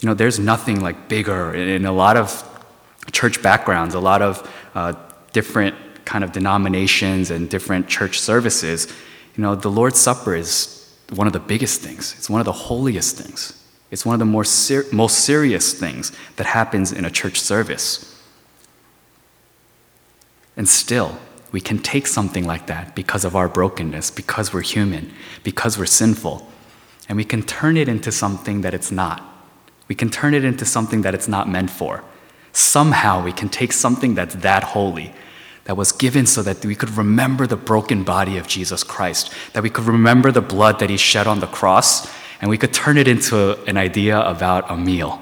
You 0.00 0.06
know, 0.06 0.14
there's 0.14 0.38
nothing 0.38 0.80
like 0.80 1.08
bigger 1.08 1.54
in 1.54 1.84
a 1.84 1.92
lot 1.92 2.16
of 2.16 2.44
church 3.12 3.42
backgrounds, 3.42 3.94
a 3.94 4.00
lot 4.00 4.22
of 4.22 4.50
uh, 4.74 4.94
different 5.32 5.74
kind 6.04 6.24
of 6.24 6.32
denominations 6.32 7.30
and 7.30 7.50
different 7.50 7.88
church 7.88 8.18
services, 8.18 8.86
you 9.38 9.42
know, 9.42 9.54
the 9.54 9.70
Lord's 9.70 10.00
Supper 10.00 10.34
is 10.34 10.92
one 11.10 11.26
of 11.26 11.32
the 11.32 11.38
biggest 11.38 11.80
things. 11.80 12.14
It's 12.18 12.28
one 12.28 12.40
of 12.40 12.44
the 12.44 12.52
holiest 12.52 13.16
things. 13.16 13.62
It's 13.90 14.04
one 14.04 14.14
of 14.14 14.18
the 14.18 14.26
more 14.26 14.44
ser- 14.44 14.84
most 14.92 15.20
serious 15.20 15.72
things 15.72 16.12
that 16.36 16.46
happens 16.46 16.92
in 16.92 17.04
a 17.04 17.10
church 17.10 17.40
service. 17.40 18.20
And 20.56 20.68
still, 20.68 21.18
we 21.52 21.60
can 21.60 21.78
take 21.78 22.08
something 22.08 22.44
like 22.44 22.66
that 22.66 22.96
because 22.96 23.24
of 23.24 23.36
our 23.36 23.48
brokenness, 23.48 24.10
because 24.10 24.52
we're 24.52 24.62
human, 24.62 25.12
because 25.44 25.78
we're 25.78 25.86
sinful, 25.86 26.50
and 27.08 27.16
we 27.16 27.24
can 27.24 27.42
turn 27.42 27.76
it 27.76 27.88
into 27.88 28.12
something 28.12 28.60
that 28.60 28.74
it's 28.74 28.90
not. 28.90 29.22
We 29.88 29.94
can 29.94 30.10
turn 30.10 30.34
it 30.34 30.44
into 30.44 30.64
something 30.64 31.02
that 31.02 31.14
it's 31.14 31.28
not 31.28 31.48
meant 31.48 31.70
for 31.70 32.04
somehow 32.58 33.22
we 33.22 33.32
can 33.32 33.48
take 33.48 33.72
something 33.72 34.14
that's 34.14 34.34
that 34.36 34.64
holy, 34.64 35.12
that 35.64 35.76
was 35.76 35.92
given 35.92 36.26
so 36.26 36.42
that 36.42 36.64
we 36.64 36.74
could 36.74 36.90
remember 36.96 37.46
the 37.46 37.56
broken 37.56 38.02
body 38.02 38.36
of 38.36 38.46
Jesus 38.48 38.82
Christ, 38.82 39.32
that 39.52 39.62
we 39.62 39.70
could 39.70 39.84
remember 39.84 40.32
the 40.32 40.40
blood 40.40 40.78
that 40.80 40.90
he 40.90 40.96
shed 40.96 41.26
on 41.26 41.40
the 41.40 41.46
cross, 41.46 42.12
and 42.40 42.50
we 42.50 42.58
could 42.58 42.72
turn 42.72 42.98
it 42.98 43.06
into 43.06 43.62
an 43.64 43.76
idea 43.76 44.20
about 44.20 44.70
a 44.70 44.76
meal, 44.76 45.20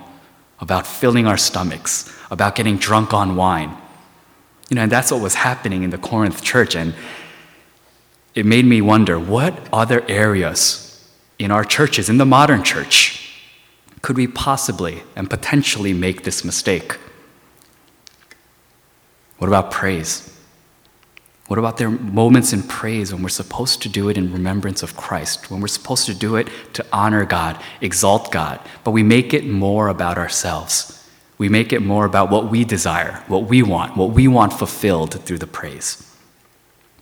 about 0.61 0.87
filling 0.87 1.27
our 1.27 1.37
stomachs, 1.37 2.13
about 2.31 2.55
getting 2.55 2.77
drunk 2.79 3.13
on 3.13 3.37
wine. 3.37 3.77
You 4.71 4.77
know, 4.77 4.83
and 4.83 4.93
that's 4.93 5.11
what 5.11 5.21
was 5.21 5.35
happening 5.35 5.83
in 5.83 5.91
the 5.91 5.99
Corinth 5.99 6.43
church. 6.43 6.75
And 6.75 6.95
it 8.35 8.45
made 8.45 8.65
me 8.65 8.81
wonder 8.81 9.19
what 9.19 9.69
other 9.73 10.05
areas 10.09 10.86
in 11.39 11.51
our 11.51 11.65
churches, 11.65 12.09
in 12.09 12.19
the 12.19 12.27
modern 12.27 12.63
church? 12.63 13.23
Could 14.03 14.17
we 14.17 14.27
possibly 14.27 15.03
and 15.15 15.29
potentially 15.29 15.93
make 15.93 16.23
this 16.23 16.45
mistake? 16.45 16.99
What 19.39 19.49
about 19.49 19.71
praise? 19.71 20.33
What 21.49 21.59
about 21.59 21.77
their 21.77 21.91
moments 21.91 22.53
in 22.53 22.63
praise 22.63 23.13
when 23.13 23.23
we're 23.23 23.29
supposed 23.29 23.83
to 23.83 23.89
do 23.89 24.09
it 24.09 24.17
in 24.17 24.33
remembrance 24.33 24.83
of 24.83 24.97
Christ, 24.97 25.51
when 25.51 25.61
we're 25.61 25.69
supposed 25.69 26.07
to 26.07 26.15
do 26.15 26.37
it 26.37 26.49
to 26.73 26.85
honor 26.93 27.25
God, 27.25 27.61
exalt 27.81 28.33
God, 28.33 28.61
but 28.83 28.91
we 28.91 29.05
make 29.05 29.33
it 29.33 29.47
more 29.47 29.89
about 29.89 30.19
ourselves? 30.19 31.09
We 31.39 31.49
make 31.49 31.73
it 31.73 31.81
more 31.81 32.05
about 32.05 32.31
what 32.31 32.51
we 32.51 32.65
desire, 32.65 33.23
what 33.29 33.45
we 33.45 33.63
want, 33.63 33.97
what 33.97 34.11
we 34.11 34.27
want 34.27 34.55
fulfilled 34.55 35.23
through 35.25 35.39
the 35.39 35.47
praise. 35.47 36.06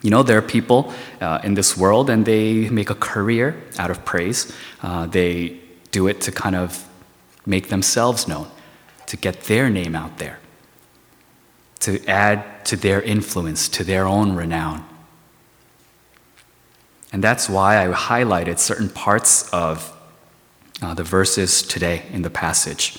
You 0.05 0.11
know, 0.11 0.23
there 0.23 0.39
are 0.39 0.43
people 0.43 0.93
uh, 1.21 1.41
in 1.43 1.55
this 1.55 1.77
world 1.77 2.11
and 2.11 2.25
they 2.25 2.69
make 2.69 2.91
a 2.91 2.95
career 2.95 3.57
out 3.79 3.91
of 3.91 4.05
praise. 4.05 4.55
Uh, 4.83 5.07
they 5.07 5.59
do 5.91 6.07
it 6.07 6.21
to 6.21 6.31
kind 6.31 6.55
of 6.55 6.87
make 7.45 7.69
themselves 7.69 8.29
known, 8.29 8.47
to 9.07 9.17
get 9.17 9.45
their 9.45 9.69
name 9.69 9.97
out 9.97 10.19
there 10.19 10.39
to 11.85 12.03
add 12.07 12.65
to 12.65 12.77
their 12.77 13.03
influence, 13.03 13.69
to 13.69 13.85
their 13.85 14.07
own 14.07 14.35
renown. 14.35 14.83
And 17.13 17.23
that's 17.23 17.47
why 17.47 17.77
I 17.77 17.93
highlighted 17.93 18.59
certain 18.59 18.89
parts 18.89 19.51
of 19.51 19.93
uh, 20.81 20.95
the 20.95 21.05
verses 21.05 21.61
today 21.63 22.07
in 22.11 22.23
the 22.23 22.31
passage. 22.31 22.99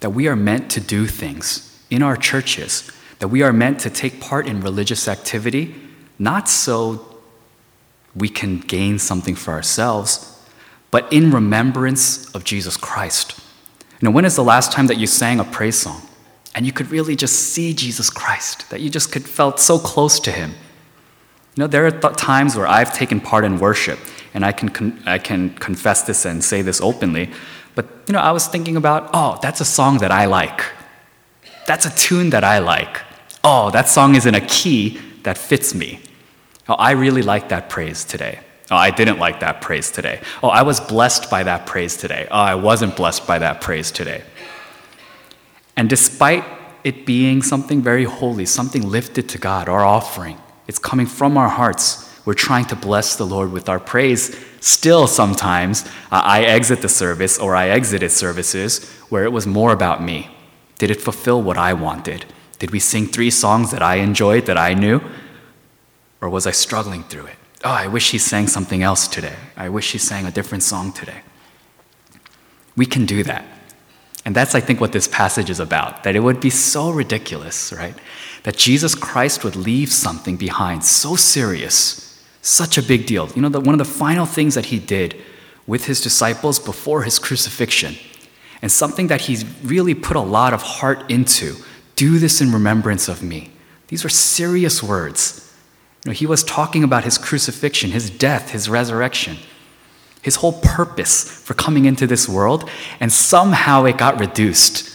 That 0.00 0.10
we 0.10 0.26
are 0.26 0.34
meant 0.34 0.68
to 0.72 0.80
do 0.80 1.06
things 1.06 1.80
in 1.90 2.02
our 2.02 2.16
churches, 2.16 2.90
that 3.20 3.28
we 3.28 3.42
are 3.42 3.52
meant 3.52 3.78
to 3.80 3.90
take 3.90 4.20
part 4.20 4.48
in 4.48 4.60
religious 4.60 5.06
activity, 5.06 5.72
not 6.18 6.48
so 6.48 7.06
we 8.14 8.28
can 8.28 8.58
gain 8.58 8.98
something 8.98 9.34
for 9.34 9.52
ourselves, 9.52 10.28
but 10.90 11.10
in 11.12 11.30
remembrance 11.30 12.32
of 12.34 12.44
Jesus 12.44 12.76
Christ. 12.76 13.38
You 14.00 14.08
know, 14.08 14.10
when 14.10 14.24
is 14.24 14.36
the 14.36 14.44
last 14.44 14.72
time 14.72 14.88
that 14.88 14.98
you 14.98 15.06
sang 15.06 15.40
a 15.40 15.44
praise 15.44 15.78
song? 15.78 16.02
and 16.54 16.66
you 16.66 16.72
could 16.72 16.90
really 16.90 17.16
just 17.16 17.52
see 17.52 17.72
Jesus 17.72 18.10
Christ, 18.10 18.68
that 18.70 18.80
you 18.80 18.90
just 18.90 19.10
could 19.10 19.24
felt 19.24 19.58
so 19.58 19.78
close 19.78 20.20
to 20.20 20.30
him. 20.30 20.50
You 21.54 21.62
know, 21.62 21.66
there 21.66 21.86
are 21.86 21.90
th- 21.90 22.16
times 22.16 22.56
where 22.56 22.66
I've 22.66 22.94
taken 22.94 23.20
part 23.20 23.44
in 23.44 23.58
worship, 23.58 23.98
and 24.34 24.44
I 24.44 24.52
can, 24.52 24.68
con- 24.68 25.02
I 25.06 25.18
can 25.18 25.50
confess 25.54 26.02
this 26.02 26.24
and 26.24 26.44
say 26.44 26.62
this 26.62 26.80
openly, 26.80 27.30
but 27.74 27.86
you 28.06 28.12
know, 28.12 28.20
I 28.20 28.32
was 28.32 28.46
thinking 28.46 28.76
about, 28.76 29.10
oh, 29.14 29.38
that's 29.40 29.60
a 29.60 29.64
song 29.64 29.98
that 29.98 30.10
I 30.10 30.26
like. 30.26 30.62
That's 31.66 31.86
a 31.86 31.94
tune 31.94 32.30
that 32.30 32.44
I 32.44 32.58
like. 32.58 33.00
Oh, 33.44 33.70
that 33.70 33.88
song 33.88 34.14
is 34.14 34.26
in 34.26 34.34
a 34.34 34.40
key 34.40 35.00
that 35.24 35.38
fits 35.38 35.74
me. 35.74 36.00
Oh, 36.68 36.74
I 36.74 36.92
really 36.92 37.22
like 37.22 37.48
that 37.48 37.68
praise 37.68 38.04
today. 38.04 38.40
Oh, 38.70 38.76
I 38.76 38.90
didn't 38.90 39.18
like 39.18 39.40
that 39.40 39.60
praise 39.60 39.90
today. 39.90 40.20
Oh, 40.42 40.48
I 40.48 40.62
was 40.62 40.80
blessed 40.80 41.30
by 41.30 41.42
that 41.42 41.66
praise 41.66 41.96
today. 41.96 42.26
Oh, 42.30 42.40
I 42.40 42.54
wasn't 42.54 42.96
blessed 42.96 43.26
by 43.26 43.38
that 43.38 43.60
praise 43.60 43.90
today. 43.90 44.22
And 45.76 45.90
despite 45.90 46.44
it 46.84 47.04
being 47.04 47.42
something 47.42 47.82
very 47.82 48.04
holy, 48.04 48.46
something 48.46 48.88
lifted 48.88 49.28
to 49.30 49.38
God, 49.38 49.68
our 49.68 49.84
offering, 49.84 50.38
it's 50.68 50.78
coming 50.78 51.06
from 51.06 51.36
our 51.36 51.48
hearts. 51.48 52.08
We're 52.24 52.34
trying 52.34 52.66
to 52.66 52.76
bless 52.76 53.16
the 53.16 53.26
Lord 53.26 53.52
with 53.52 53.68
our 53.68 53.80
praise. 53.80 54.38
Still, 54.60 55.06
sometimes 55.06 55.84
uh, 56.10 56.22
I 56.24 56.44
exit 56.44 56.82
the 56.82 56.88
service 56.88 57.38
or 57.38 57.56
I 57.56 57.68
exited 57.68 58.12
services 58.12 58.88
where 59.08 59.24
it 59.24 59.32
was 59.32 59.46
more 59.46 59.72
about 59.72 60.02
me. 60.02 60.30
Did 60.78 60.90
it 60.90 61.00
fulfill 61.00 61.42
what 61.42 61.58
I 61.58 61.72
wanted? 61.74 62.24
Did 62.62 62.70
we 62.70 62.78
sing 62.78 63.08
three 63.08 63.30
songs 63.30 63.72
that 63.72 63.82
I 63.82 63.96
enjoyed, 63.96 64.46
that 64.46 64.56
I 64.56 64.74
knew? 64.74 65.00
Or 66.20 66.28
was 66.28 66.46
I 66.46 66.52
struggling 66.52 67.02
through 67.02 67.26
it? 67.26 67.34
Oh, 67.64 67.72
I 67.72 67.88
wish 67.88 68.12
he 68.12 68.18
sang 68.18 68.46
something 68.46 68.84
else 68.84 69.08
today. 69.08 69.34
I 69.56 69.68
wish 69.68 69.90
he 69.90 69.98
sang 69.98 70.26
a 70.26 70.30
different 70.30 70.62
song 70.62 70.92
today. 70.92 71.22
We 72.76 72.86
can 72.86 73.04
do 73.04 73.24
that. 73.24 73.44
And 74.24 74.32
that's, 74.32 74.54
I 74.54 74.60
think, 74.60 74.80
what 74.80 74.92
this 74.92 75.08
passage 75.08 75.50
is 75.50 75.58
about 75.58 76.04
that 76.04 76.14
it 76.14 76.20
would 76.20 76.40
be 76.40 76.50
so 76.50 76.92
ridiculous, 76.92 77.72
right? 77.72 77.96
That 78.44 78.56
Jesus 78.56 78.94
Christ 78.94 79.42
would 79.42 79.56
leave 79.56 79.90
something 79.90 80.36
behind 80.36 80.84
so 80.84 81.16
serious, 81.16 82.24
such 82.42 82.78
a 82.78 82.82
big 82.82 83.06
deal. 83.06 83.28
You 83.34 83.42
know, 83.42 83.48
that 83.48 83.62
one 83.62 83.74
of 83.74 83.80
the 83.80 83.92
final 83.92 84.24
things 84.24 84.54
that 84.54 84.66
he 84.66 84.78
did 84.78 85.20
with 85.66 85.86
his 85.86 86.00
disciples 86.00 86.60
before 86.60 87.02
his 87.02 87.18
crucifixion, 87.18 87.96
and 88.62 88.70
something 88.70 89.08
that 89.08 89.22
he's 89.22 89.44
really 89.64 89.94
put 89.94 90.16
a 90.16 90.20
lot 90.20 90.54
of 90.54 90.62
heart 90.62 91.10
into 91.10 91.56
do 91.96 92.18
this 92.18 92.40
in 92.40 92.52
remembrance 92.52 93.08
of 93.08 93.22
me. 93.22 93.50
These 93.88 94.04
are 94.04 94.08
serious 94.08 94.82
words. 94.82 95.54
You 96.04 96.10
know, 96.10 96.14
he 96.14 96.26
was 96.26 96.42
talking 96.42 96.82
about 96.82 97.04
his 97.04 97.18
crucifixion, 97.18 97.90
his 97.90 98.10
death, 98.10 98.50
his 98.50 98.68
resurrection 98.68 99.36
his 100.22 100.36
whole 100.36 100.52
purpose 100.52 101.24
for 101.24 101.52
coming 101.52 101.84
into 101.84 102.06
this 102.06 102.28
world, 102.28 102.70
and 103.00 103.12
somehow 103.12 103.84
it 103.84 103.98
got 103.98 104.18
reduced 104.20 104.88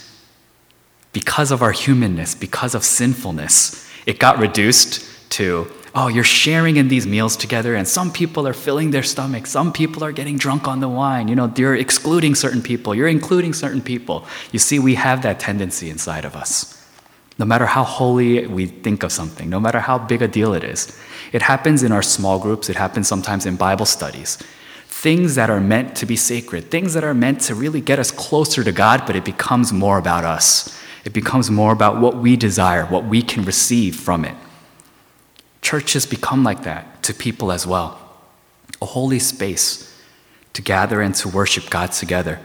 because 1.11 1.51
of 1.51 1.61
our 1.61 1.73
humanness, 1.73 2.33
because 2.33 2.73
of 2.73 2.83
sinfulness. 2.83 3.87
It 4.05 4.19
got 4.19 4.39
reduced 4.39 5.05
to, 5.31 5.69
oh, 5.93 6.07
you're 6.07 6.23
sharing 6.23 6.77
in 6.77 6.87
these 6.87 7.05
meals 7.05 7.35
together, 7.35 7.75
and 7.75 7.85
some 7.85 8.11
people 8.11 8.47
are 8.47 8.53
filling 8.53 8.91
their 8.91 9.03
stomachs, 9.03 9.51
some 9.51 9.73
people 9.73 10.01
are 10.03 10.13
getting 10.13 10.37
drunk 10.37 10.65
on 10.65 10.79
the 10.79 10.87
wine. 10.87 11.27
You 11.27 11.35
know, 11.35 11.51
you're 11.57 11.75
excluding 11.75 12.33
certain 12.33 12.61
people, 12.61 12.95
you're 12.95 13.09
including 13.09 13.53
certain 13.53 13.81
people. 13.81 14.25
You 14.53 14.59
see, 14.59 14.79
we 14.79 14.95
have 14.95 15.23
that 15.23 15.41
tendency 15.41 15.89
inside 15.89 16.23
of 16.23 16.37
us. 16.37 16.73
No 17.37 17.45
matter 17.45 17.67
how 17.67 17.83
holy 17.83 18.47
we 18.47 18.65
think 18.65 19.03
of 19.03 19.11
something, 19.11 19.49
no 19.49 19.59
matter 19.59 19.79
how 19.79 19.97
big 19.97 20.21
a 20.21 20.27
deal 20.27 20.53
it 20.53 20.63
is, 20.63 20.97
it 21.31 21.41
happens 21.43 21.83
in 21.83 21.91
our 21.91 22.01
small 22.01 22.39
groups, 22.39 22.69
it 22.69 22.75
happens 22.75 23.07
sometimes 23.07 23.45
in 23.45 23.55
Bible 23.55 23.85
studies 23.85 24.37
things 24.97 25.35
that 25.35 25.47
are 25.47 25.59
meant 25.59 25.95
to 25.95 26.07
be 26.07 26.15
sacred, 26.15 26.71
things 26.71 26.95
that 26.95 27.03
are 27.03 27.13
meant 27.13 27.39
to 27.39 27.53
really 27.53 27.79
get 27.79 27.99
us 27.99 28.09
closer 28.09 28.63
to 28.63 28.71
God, 28.71 29.03
but 29.05 29.15
it 29.15 29.23
becomes 29.23 29.71
more 29.71 29.99
about 29.99 30.23
us. 30.23 30.75
It 31.05 31.13
becomes 31.13 31.51
more 31.51 31.71
about 31.71 32.01
what 32.01 32.17
we 32.17 32.35
desire, 32.35 32.83
what 32.87 33.05
we 33.05 33.21
can 33.21 33.45
receive 33.45 33.95
from 33.95 34.25
it. 34.25 34.35
Churches 35.61 36.07
become 36.07 36.43
like 36.43 36.63
that 36.63 37.03
to 37.03 37.13
people 37.13 37.51
as 37.51 37.67
well 37.67 38.03
a 38.81 38.85
holy 38.85 39.19
space 39.19 39.95
to 40.53 40.61
gather 40.61 41.01
and 41.01 41.15
to 41.15 41.27
worship 41.27 41.69
God 41.69 41.91
together, 41.91 42.39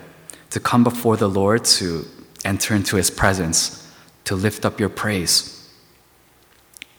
to 0.51 0.61
come 0.61 0.85
before 0.85 1.17
the 1.17 1.29
Lord, 1.29 1.65
to 1.65 2.07
enter 2.45 2.75
into 2.75 2.97
His 2.97 3.11
presence, 3.11 3.82
to 4.25 4.35
lift 4.35 4.65
up 4.65 4.79
your 4.79 4.89
praise. 4.89 5.69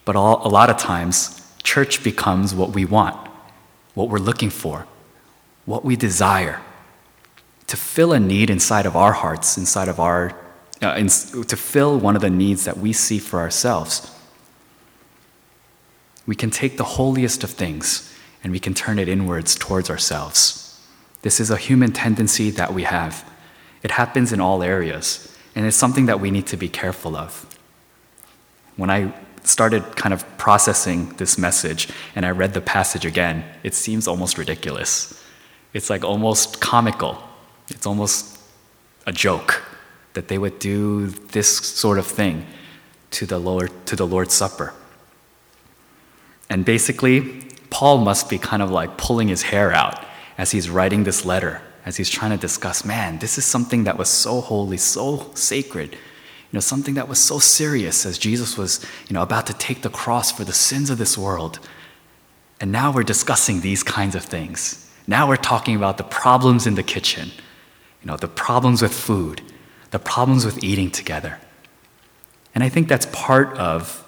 But 0.05 0.15
all, 0.15 0.45
a 0.45 0.49
lot 0.49 0.69
of 0.69 0.77
times, 0.77 1.41
church 1.63 2.03
becomes 2.03 2.53
what 2.53 2.71
we 2.71 2.85
want, 2.85 3.15
what 3.93 4.09
we're 4.09 4.19
looking 4.19 4.49
for, 4.49 4.85
what 5.65 5.85
we 5.85 5.95
desire, 5.95 6.61
to 7.67 7.77
fill 7.77 8.13
a 8.13 8.19
need 8.19 8.49
inside 8.49 8.85
of 8.85 8.95
our 8.95 9.13
hearts, 9.13 9.57
inside 9.57 9.87
of 9.87 9.99
our, 9.99 10.35
uh, 10.81 10.95
in, 10.95 11.07
to 11.07 11.55
fill 11.55 11.97
one 11.97 12.15
of 12.15 12.21
the 12.21 12.29
needs 12.29 12.65
that 12.65 12.77
we 12.77 12.91
see 12.91 13.19
for 13.19 13.39
ourselves. 13.39 14.11
We 16.25 16.35
can 16.35 16.49
take 16.49 16.77
the 16.77 16.83
holiest 16.83 17.43
of 17.43 17.49
things 17.51 18.13
and 18.43 18.51
we 18.51 18.59
can 18.59 18.73
turn 18.73 18.99
it 18.99 19.07
inwards 19.07 19.55
towards 19.55 19.89
ourselves. 19.89 20.59
This 21.21 21.39
is 21.39 21.49
a 21.49 21.57
human 21.57 21.93
tendency 21.93 22.51
that 22.51 22.73
we 22.73 22.83
have. 22.83 23.29
It 23.81 23.91
happens 23.91 24.33
in 24.33 24.41
all 24.41 24.61
areas, 24.61 25.32
and 25.55 25.65
it's 25.65 25.77
something 25.77 26.05
that 26.07 26.19
we 26.19 26.31
need 26.31 26.47
to 26.47 26.57
be 26.57 26.69
careful 26.69 27.15
of. 27.15 27.45
When 28.75 28.89
I 28.89 29.13
started 29.43 29.95
kind 29.95 30.13
of 30.13 30.25
processing 30.37 31.09
this 31.17 31.37
message 31.37 31.89
and 32.15 32.25
I 32.25 32.31
read 32.31 32.53
the 32.53 32.61
passage 32.61 33.05
again, 33.05 33.43
it 33.61 33.73
seems 33.73 34.07
almost 34.07 34.37
ridiculous. 34.37 35.21
It's 35.73 35.89
like 35.89 36.03
almost 36.03 36.61
comical. 36.61 37.21
It's 37.69 37.85
almost 37.85 38.39
a 39.05 39.11
joke 39.11 39.63
that 40.13 40.27
they 40.27 40.37
would 40.37 40.59
do 40.59 41.07
this 41.07 41.57
sort 41.57 41.97
of 41.97 42.07
thing 42.07 42.45
to 43.11 43.25
the 43.25 43.39
Lord 43.39 43.71
to 43.85 43.95
the 43.95 44.07
Lord's 44.07 44.33
Supper. 44.33 44.73
And 46.49 46.65
basically, 46.65 47.43
Paul 47.69 47.97
must 47.99 48.29
be 48.29 48.37
kind 48.37 48.61
of 48.61 48.69
like 48.69 48.97
pulling 48.97 49.27
his 49.27 49.43
hair 49.43 49.73
out 49.73 50.05
as 50.37 50.51
he's 50.51 50.69
writing 50.69 51.03
this 51.03 51.25
letter, 51.25 51.61
as 51.85 51.97
he's 51.97 52.09
trying 52.09 52.31
to 52.31 52.37
discuss, 52.37 52.85
man, 52.85 53.19
this 53.19 53.37
is 53.37 53.45
something 53.45 53.83
that 53.83 53.97
was 53.97 54.09
so 54.09 54.41
holy, 54.41 54.77
so 54.77 55.31
sacred, 55.35 55.93
you 55.93 56.57
know, 56.57 56.59
something 56.59 56.93
that 56.93 57.07
was 57.07 57.19
so 57.19 57.39
serious 57.39 58.05
as 58.05 58.17
Jesus 58.17 58.57
was, 58.57 58.85
you 59.07 59.13
know, 59.13 59.21
about 59.21 59.47
to 59.47 59.53
take 59.53 59.81
the 59.81 59.89
cross 59.89 60.31
for 60.31 60.43
the 60.43 60.53
sins 60.53 60.89
of 60.89 60.97
this 60.97 61.17
world. 61.17 61.59
And 62.61 62.71
now 62.71 62.93
we're 62.93 63.03
discussing 63.03 63.61
these 63.61 63.83
kinds 63.83 64.15
of 64.15 64.23
things. 64.23 64.89
Now 65.07 65.27
we're 65.27 65.35
talking 65.35 65.75
about 65.75 65.97
the 65.97 66.03
problems 66.03 66.65
in 66.65 66.75
the 66.75 66.83
kitchen, 66.83 67.31
you 68.01 68.07
know, 68.07 68.15
the 68.15 68.27
problems 68.27 68.81
with 68.81 68.93
food, 68.93 69.41
the 69.91 69.99
problems 69.99 70.45
with 70.45 70.63
eating 70.63 70.89
together. 70.89 71.39
And 72.55 72.63
I 72.63 72.69
think 72.69 72.87
that's 72.87 73.07
part 73.07 73.57
of 73.57 73.99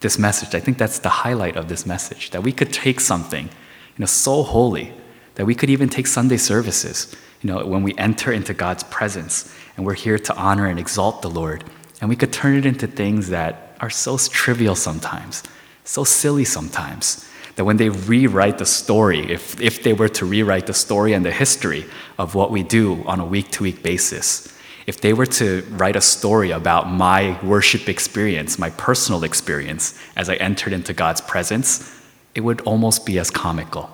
this 0.00 0.18
message. 0.18 0.54
I 0.54 0.60
think 0.60 0.78
that's 0.78 0.98
the 0.98 1.08
highlight 1.10 1.56
of 1.56 1.68
this 1.68 1.86
message 1.86 2.30
that 2.30 2.42
we 2.42 2.52
could 2.52 2.72
take 2.72 2.98
something, 2.98 3.44
you 3.44 3.98
know, 3.98 4.06
so 4.06 4.42
holy 4.42 4.92
that 5.34 5.46
we 5.46 5.54
could 5.54 5.70
even 5.70 5.88
take 5.88 6.06
Sunday 6.06 6.36
services, 6.36 7.14
you 7.42 7.50
know, 7.52 7.64
when 7.64 7.82
we 7.82 7.96
enter 7.96 8.32
into 8.32 8.52
God's 8.52 8.82
presence 8.84 9.54
and 9.76 9.86
we're 9.86 9.94
here 9.94 10.18
to 10.18 10.36
honor 10.36 10.66
and 10.66 10.78
exalt 10.78 11.22
the 11.22 11.30
Lord, 11.30 11.64
and 12.00 12.08
we 12.08 12.16
could 12.16 12.32
turn 12.32 12.56
it 12.56 12.66
into 12.66 12.86
things 12.86 13.28
that 13.30 13.76
are 13.80 13.90
so 13.90 14.18
trivial 14.18 14.74
sometimes, 14.74 15.42
so 15.84 16.04
silly 16.04 16.44
sometimes, 16.44 17.26
that 17.56 17.64
when 17.64 17.76
they 17.76 17.88
rewrite 17.88 18.58
the 18.58 18.66
story, 18.66 19.30
if, 19.30 19.60
if 19.60 19.82
they 19.82 19.92
were 19.92 20.08
to 20.08 20.24
rewrite 20.24 20.66
the 20.66 20.74
story 20.74 21.12
and 21.12 21.24
the 21.24 21.32
history 21.32 21.84
of 22.18 22.34
what 22.34 22.50
we 22.50 22.62
do 22.62 23.02
on 23.04 23.20
a 23.20 23.24
week 23.24 23.50
to 23.50 23.62
week 23.62 23.82
basis, 23.82 24.54
if 24.86 25.00
they 25.00 25.12
were 25.12 25.26
to 25.26 25.62
write 25.70 25.96
a 25.96 26.00
story 26.00 26.50
about 26.50 26.90
my 26.90 27.38
worship 27.44 27.88
experience, 27.88 28.58
my 28.58 28.70
personal 28.70 29.24
experience 29.24 29.98
as 30.16 30.28
I 30.28 30.34
entered 30.36 30.72
into 30.72 30.92
God's 30.92 31.20
presence, 31.20 31.94
it 32.34 32.40
would 32.40 32.60
almost 32.62 33.04
be 33.04 33.18
as 33.18 33.30
comical. 33.30 33.90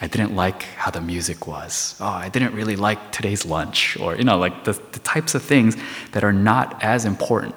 I 0.00 0.08
didn't 0.08 0.36
like 0.36 0.62
how 0.62 0.90
the 0.90 1.00
music 1.00 1.46
was. 1.46 1.96
Oh, 2.00 2.06
I 2.06 2.28
didn't 2.28 2.54
really 2.54 2.76
like 2.76 3.12
today's 3.12 3.46
lunch, 3.46 3.96
or, 3.96 4.14
you 4.16 4.24
know, 4.24 4.36
like 4.36 4.64
the, 4.64 4.72
the 4.72 4.98
types 4.98 5.34
of 5.34 5.42
things 5.42 5.76
that 6.12 6.22
are 6.22 6.34
not 6.34 6.82
as 6.84 7.06
important. 7.06 7.54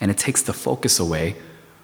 And 0.00 0.10
it 0.10 0.18
takes 0.18 0.42
the 0.42 0.52
focus 0.52 0.98
away 0.98 1.36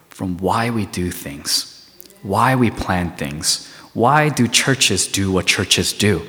from 0.09 0.39
why 0.39 0.71
we 0.71 0.87
do 0.87 1.13
things, 1.13 1.89
why 2.23 2.57
we 2.57 2.71
plan 2.71 3.17
things, 3.17 3.73
why 3.95 4.29
do 4.29 4.49
churches 4.49 5.07
do 5.07 5.31
what 5.31 5.47
churches 5.47 5.93
do. 5.93 6.27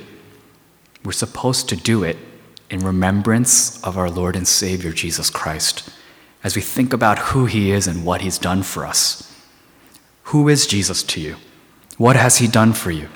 We're 1.04 1.12
supposed 1.12 1.68
to 1.70 1.76
do 1.76 2.04
it 2.04 2.18
in 2.70 2.82
remembrance 2.82 3.84
of 3.84 3.98
our 3.98 4.10
Lord 4.10 4.36
and 4.36 4.48
Savior 4.48 4.92
Jesus 4.92 5.32
Christ 5.32 5.90
as 6.44 6.56
we 6.56 6.62
think 6.62 6.94
about 6.94 7.18
who 7.20 7.48
He 7.48 7.72
is 7.72 7.88
and 7.88 8.06
what 8.06 8.22
He's 8.22 8.38
done 8.38 8.62
for 8.62 8.86
us. 8.86 9.34
Who 10.26 10.48
is 10.48 10.68
Jesus 10.68 11.02
to 11.04 11.20
you? 11.20 11.38
What 12.00 12.16
has 12.16 12.40
He 12.40 12.48
done 12.48 12.74
for 12.74 12.90
you? 12.90 13.10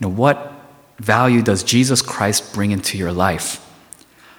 you 0.00 0.08
know, 0.08 0.14
what 0.14 0.52
value 0.98 1.42
does 1.42 1.62
Jesus 1.64 2.02
Christ 2.02 2.54
bring 2.54 2.70
into 2.70 2.96
your 2.96 3.12
life? 3.12 3.64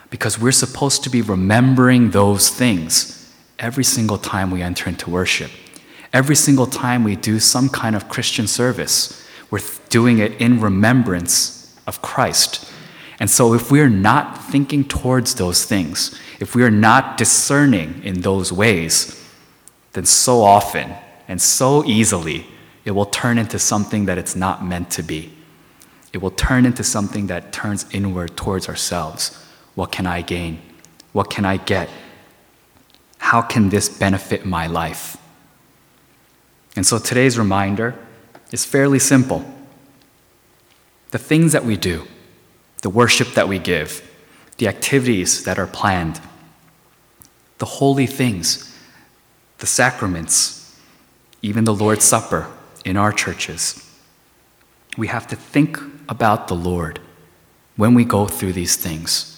Because 0.09 0.39
we're 0.39 0.51
supposed 0.51 1.03
to 1.03 1.09
be 1.09 1.21
remembering 1.21 2.11
those 2.11 2.49
things 2.49 3.33
every 3.59 3.83
single 3.83 4.17
time 4.17 4.51
we 4.51 4.61
enter 4.61 4.89
into 4.89 5.09
worship. 5.09 5.51
Every 6.13 6.35
single 6.35 6.65
time 6.65 7.03
we 7.03 7.15
do 7.15 7.39
some 7.39 7.69
kind 7.69 7.95
of 7.95 8.09
Christian 8.09 8.47
service, 8.47 9.27
we're 9.51 9.59
doing 9.89 10.19
it 10.19 10.39
in 10.41 10.61
remembrance 10.61 11.77
of 11.85 12.01
Christ. 12.01 12.71
And 13.19 13.29
so, 13.29 13.53
if 13.53 13.69
we're 13.69 13.89
not 13.89 14.41
thinking 14.41 14.85
towards 14.85 15.35
those 15.35 15.65
things, 15.65 16.17
if 16.39 16.55
we 16.55 16.63
are 16.63 16.71
not 16.71 17.17
discerning 17.17 18.01
in 18.03 18.21
those 18.21 18.53
ways, 18.53 19.29
then 19.91 20.05
so 20.05 20.41
often 20.41 20.93
and 21.27 21.41
so 21.41 21.83
easily 21.85 22.47
it 22.89 22.95
will 22.95 23.05
turn 23.05 23.37
into 23.37 23.59
something 23.59 24.05
that 24.05 24.17
it's 24.17 24.35
not 24.35 24.65
meant 24.65 24.89
to 24.89 25.03
be. 25.03 25.31
It 26.11 26.23
will 26.23 26.31
turn 26.31 26.65
into 26.65 26.83
something 26.83 27.27
that 27.27 27.53
turns 27.53 27.85
inward 27.93 28.35
towards 28.35 28.67
ourselves. 28.67 29.37
What 29.75 29.91
can 29.91 30.07
I 30.07 30.23
gain? 30.23 30.59
What 31.11 31.29
can 31.29 31.45
I 31.45 31.57
get? 31.57 31.87
How 33.19 33.43
can 33.43 33.69
this 33.69 33.89
benefit 33.89 34.43
my 34.43 34.65
life? 34.65 35.17
And 36.75 36.83
so 36.83 36.97
today's 36.97 37.37
reminder 37.37 37.93
is 38.51 38.65
fairly 38.65 38.97
simple. 38.97 39.45
The 41.11 41.19
things 41.19 41.51
that 41.51 41.65
we 41.65 41.77
do, 41.77 42.07
the 42.81 42.89
worship 42.89 43.35
that 43.35 43.47
we 43.47 43.59
give, 43.59 44.01
the 44.57 44.67
activities 44.67 45.43
that 45.43 45.59
are 45.59 45.67
planned, 45.67 46.19
the 47.59 47.67
holy 47.67 48.07
things, 48.07 48.75
the 49.59 49.67
sacraments, 49.67 50.75
even 51.43 51.65
the 51.65 51.75
Lord's 51.75 52.03
Supper 52.03 52.47
in 52.89 52.97
our 52.97 53.13
churches. 53.13 53.85
We 54.97 55.07
have 55.07 55.27
to 55.27 55.35
think 55.35 55.79
about 56.09 56.47
the 56.47 56.55
Lord 56.55 56.99
when 57.75 57.93
we 57.93 58.03
go 58.03 58.25
through 58.25 58.53
these 58.53 58.75
things. 58.75 59.35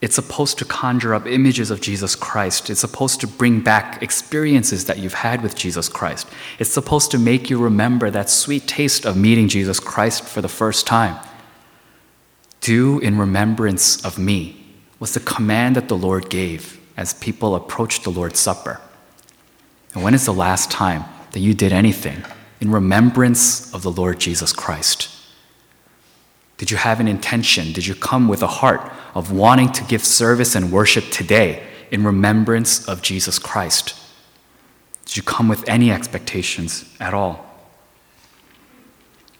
It's 0.00 0.14
supposed 0.14 0.58
to 0.58 0.64
conjure 0.64 1.14
up 1.14 1.26
images 1.26 1.70
of 1.70 1.82
Jesus 1.82 2.16
Christ. 2.16 2.70
It's 2.70 2.80
supposed 2.80 3.20
to 3.20 3.28
bring 3.28 3.60
back 3.60 4.02
experiences 4.02 4.86
that 4.86 4.98
you've 4.98 5.14
had 5.14 5.42
with 5.42 5.54
Jesus 5.54 5.88
Christ. 5.88 6.26
It's 6.58 6.70
supposed 6.70 7.10
to 7.10 7.18
make 7.18 7.50
you 7.50 7.58
remember 7.58 8.10
that 8.10 8.30
sweet 8.30 8.66
taste 8.66 9.04
of 9.04 9.18
meeting 9.18 9.48
Jesus 9.48 9.78
Christ 9.78 10.24
for 10.24 10.40
the 10.40 10.48
first 10.48 10.86
time. 10.86 11.24
Do 12.62 12.98
in 13.00 13.18
remembrance 13.18 14.02
of 14.04 14.18
me 14.18 14.64
was 14.98 15.12
the 15.12 15.20
command 15.20 15.76
that 15.76 15.88
the 15.88 15.96
Lord 15.96 16.30
gave 16.30 16.80
as 16.96 17.12
people 17.14 17.54
approached 17.54 18.02
the 18.02 18.10
Lord's 18.10 18.40
Supper. 18.40 18.80
And 19.94 20.02
when 20.02 20.14
is 20.14 20.24
the 20.24 20.32
last 20.32 20.70
time 20.70 21.04
that 21.32 21.40
you 21.40 21.52
did 21.52 21.72
anything 21.72 22.24
in 22.62 22.70
remembrance 22.70 23.74
of 23.74 23.82
the 23.82 23.90
Lord 23.90 24.20
Jesus 24.20 24.52
Christ? 24.52 25.08
Did 26.58 26.70
you 26.70 26.76
have 26.76 27.00
an 27.00 27.08
intention? 27.08 27.72
Did 27.72 27.88
you 27.88 27.94
come 27.96 28.28
with 28.28 28.40
a 28.40 28.46
heart 28.46 28.88
of 29.16 29.32
wanting 29.32 29.72
to 29.72 29.82
give 29.82 30.04
service 30.04 30.54
and 30.54 30.70
worship 30.70 31.10
today 31.10 31.66
in 31.90 32.04
remembrance 32.04 32.88
of 32.88 33.02
Jesus 33.02 33.40
Christ? 33.40 34.00
Did 35.06 35.16
you 35.16 35.24
come 35.24 35.48
with 35.48 35.68
any 35.68 35.90
expectations 35.90 36.88
at 37.00 37.12
all? 37.12 37.44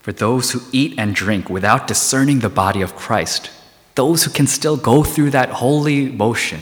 For 0.01 0.11
those 0.11 0.51
who 0.51 0.61
eat 0.73 0.99
and 0.99 1.15
drink 1.15 1.49
without 1.49 1.87
discerning 1.87 2.41
the 2.41 2.49
body 2.49 2.83
of 2.83 2.97
Christ, 2.97 3.53
those 3.95 4.25
who 4.25 4.33
can 4.33 4.49
still 4.49 4.77
go 4.77 5.05
through 5.05 5.31
that 5.31 5.49
holy 5.49 6.11
motion, 6.11 6.59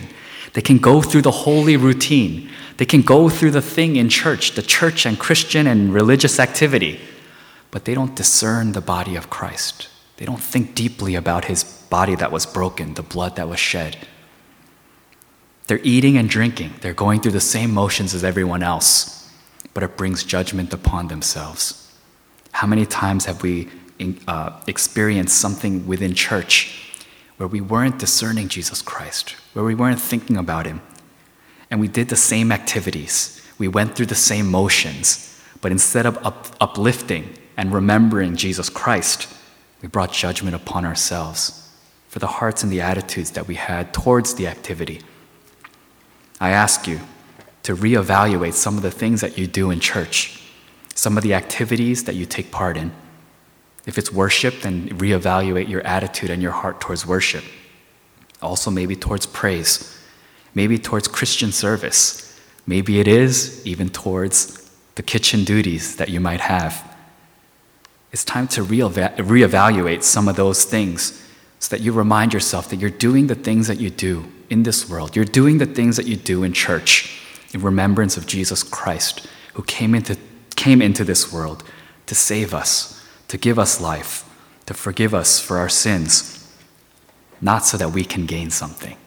they 0.53 0.61
can 0.61 0.77
go 0.77 1.01
through 1.01 1.21
the 1.21 1.31
holy 1.31 1.77
routine, 1.77 2.49
they 2.77 2.85
can 2.85 3.01
go 3.01 3.29
through 3.29 3.51
the 3.51 3.61
thing 3.61 3.95
in 3.95 4.09
church, 4.09 4.53
the 4.53 4.61
church 4.61 5.05
and 5.05 5.17
Christian 5.19 5.67
and 5.67 5.93
religious 5.93 6.39
activity, 6.39 6.99
but 7.69 7.85
they 7.85 7.93
don't 7.93 8.15
discern 8.15 8.71
the 8.71 8.81
body 8.81 9.15
of 9.15 9.29
Christ. 9.29 9.87
They 10.17 10.25
don't 10.25 10.41
think 10.41 10.75
deeply 10.75 11.15
about 11.15 11.45
his 11.45 11.63
body 11.63 12.15
that 12.15 12.31
was 12.31 12.45
broken, 12.45 12.95
the 12.95 13.03
blood 13.03 13.35
that 13.37 13.47
was 13.47 13.59
shed. 13.59 13.97
They're 15.67 15.79
eating 15.83 16.17
and 16.17 16.29
drinking, 16.29 16.73
they're 16.81 16.93
going 16.93 17.21
through 17.21 17.31
the 17.31 17.39
same 17.39 17.73
motions 17.73 18.13
as 18.13 18.23
everyone 18.23 18.61
else, 18.61 19.31
but 19.73 19.83
it 19.83 19.95
brings 19.95 20.23
judgment 20.23 20.73
upon 20.73 21.07
themselves. 21.07 21.97
How 22.51 22.67
many 22.67 22.85
times 22.85 23.25
have 23.25 23.41
we 23.41 23.69
uh, 24.27 24.59
experienced 24.67 25.37
something 25.37 25.87
within 25.87 26.13
church 26.13 26.90
where 27.41 27.47
we 27.47 27.59
weren't 27.59 27.97
discerning 27.97 28.47
Jesus 28.47 28.83
Christ, 28.83 29.31
where 29.53 29.65
we 29.65 29.73
weren't 29.73 29.99
thinking 29.99 30.37
about 30.37 30.67
him, 30.67 30.79
and 31.71 31.79
we 31.79 31.87
did 31.87 32.07
the 32.07 32.15
same 32.15 32.51
activities, 32.51 33.41
we 33.57 33.67
went 33.67 33.95
through 33.95 34.05
the 34.05 34.13
same 34.13 34.45
motions, 34.51 35.41
but 35.59 35.71
instead 35.71 36.05
of 36.05 36.23
up- 36.23 36.55
uplifting 36.61 37.33
and 37.57 37.73
remembering 37.73 38.35
Jesus 38.35 38.69
Christ, 38.69 39.27
we 39.81 39.87
brought 39.87 40.13
judgment 40.13 40.55
upon 40.55 40.85
ourselves 40.85 41.67
for 42.09 42.19
the 42.19 42.27
hearts 42.27 42.61
and 42.61 42.71
the 42.71 42.81
attitudes 42.81 43.31
that 43.31 43.47
we 43.47 43.55
had 43.55 43.91
towards 43.91 44.35
the 44.35 44.45
activity. 44.45 45.01
I 46.39 46.51
ask 46.51 46.87
you 46.87 46.99
to 47.63 47.75
reevaluate 47.75 48.53
some 48.53 48.77
of 48.77 48.83
the 48.83 48.91
things 48.91 49.21
that 49.21 49.39
you 49.39 49.47
do 49.47 49.71
in 49.71 49.79
church, 49.79 50.43
some 50.93 51.17
of 51.17 51.23
the 51.23 51.33
activities 51.33 52.03
that 52.03 52.13
you 52.13 52.27
take 52.27 52.51
part 52.51 52.77
in. 52.77 52.91
If 53.85 53.97
it's 53.97 54.11
worship, 54.11 54.61
then 54.61 54.89
reevaluate 54.89 55.67
your 55.67 55.81
attitude 55.81 56.29
and 56.29 56.41
your 56.41 56.51
heart 56.51 56.79
towards 56.81 57.05
worship. 57.05 57.43
Also, 58.41 58.71
maybe 58.71 58.95
towards 58.95 59.25
praise, 59.25 59.97
maybe 60.53 60.77
towards 60.77 61.07
Christian 61.07 61.51
service. 61.51 62.39
Maybe 62.67 62.99
it 62.99 63.07
is 63.07 63.65
even 63.65 63.89
towards 63.89 64.69
the 64.95 65.03
kitchen 65.03 65.43
duties 65.43 65.95
that 65.95 66.09
you 66.09 66.19
might 66.19 66.41
have. 66.41 66.95
It's 68.11 68.25
time 68.25 68.47
to 68.49 68.63
reevaluate 68.63 70.03
some 70.03 70.27
of 70.27 70.35
those 70.35 70.65
things 70.65 71.27
so 71.59 71.75
that 71.75 71.81
you 71.83 71.93
remind 71.93 72.33
yourself 72.33 72.69
that 72.69 72.77
you're 72.77 72.89
doing 72.89 73.27
the 73.27 73.35
things 73.35 73.67
that 73.67 73.79
you 73.79 73.89
do 73.89 74.25
in 74.49 74.63
this 74.63 74.89
world. 74.89 75.15
You're 75.15 75.25
doing 75.25 75.59
the 75.59 75.65
things 75.65 75.95
that 75.97 76.07
you 76.07 76.17
do 76.17 76.43
in 76.43 76.53
church 76.53 77.19
in 77.53 77.61
remembrance 77.61 78.17
of 78.17 78.27
Jesus 78.27 78.63
Christ, 78.63 79.27
who 79.53 79.63
came 79.63 79.95
into, 79.95 80.17
came 80.55 80.81
into 80.81 81.03
this 81.03 81.31
world 81.31 81.63
to 82.07 82.15
save 82.15 82.53
us, 82.53 83.00
to 83.31 83.37
give 83.37 83.57
us 83.57 83.79
life, 83.79 84.25
to 84.65 84.73
forgive 84.73 85.13
us 85.13 85.39
for 85.39 85.57
our 85.57 85.69
sins, 85.69 86.53
not 87.39 87.63
so 87.63 87.77
that 87.77 87.93
we 87.93 88.03
can 88.03 88.25
gain 88.25 88.51
something, 88.51 88.97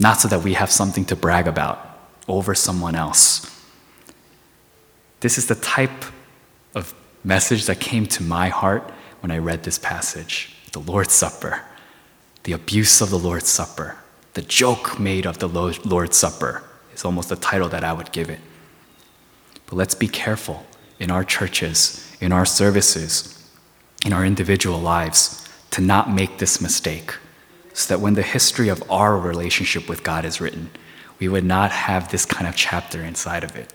not 0.00 0.18
so 0.18 0.26
that 0.26 0.42
we 0.42 0.54
have 0.54 0.68
something 0.68 1.04
to 1.04 1.14
brag 1.14 1.46
about 1.46 1.96
over 2.26 2.56
someone 2.56 2.96
else. 2.96 3.48
This 5.20 5.38
is 5.38 5.46
the 5.46 5.54
type 5.54 6.04
of 6.74 6.92
message 7.22 7.66
that 7.66 7.78
came 7.78 8.04
to 8.06 8.24
my 8.24 8.48
heart 8.48 8.90
when 9.20 9.30
I 9.30 9.38
read 9.38 9.62
this 9.62 9.78
passage 9.78 10.56
the 10.72 10.80
Lord's 10.80 11.12
Supper, 11.12 11.62
the 12.42 12.54
abuse 12.54 13.00
of 13.00 13.10
the 13.10 13.18
Lord's 13.18 13.48
Supper, 13.48 13.96
the 14.34 14.42
joke 14.42 14.98
made 14.98 15.24
of 15.24 15.38
the 15.38 15.48
Lord's 15.48 16.16
Supper 16.16 16.64
is 16.92 17.04
almost 17.04 17.28
the 17.28 17.36
title 17.36 17.68
that 17.68 17.84
I 17.84 17.92
would 17.92 18.10
give 18.10 18.28
it. 18.28 18.40
But 19.66 19.76
let's 19.76 19.94
be 19.94 20.08
careful 20.08 20.66
in 20.98 21.12
our 21.12 21.22
churches, 21.22 22.12
in 22.20 22.32
our 22.32 22.44
services, 22.44 23.38
in 24.04 24.12
our 24.12 24.24
individual 24.24 24.78
lives 24.78 25.48
to 25.70 25.80
not 25.80 26.10
make 26.10 26.38
this 26.38 26.60
mistake 26.60 27.14
so 27.72 27.94
that 27.94 28.02
when 28.02 28.14
the 28.14 28.22
history 28.22 28.68
of 28.68 28.82
our 28.90 29.18
relationship 29.18 29.88
with 29.88 30.02
God 30.02 30.24
is 30.24 30.40
written, 30.40 30.70
we 31.18 31.28
would 31.28 31.44
not 31.44 31.70
have 31.70 32.10
this 32.10 32.24
kind 32.24 32.46
of 32.46 32.56
chapter 32.56 33.00
inside 33.02 33.44
of 33.44 33.56
it 33.56 33.72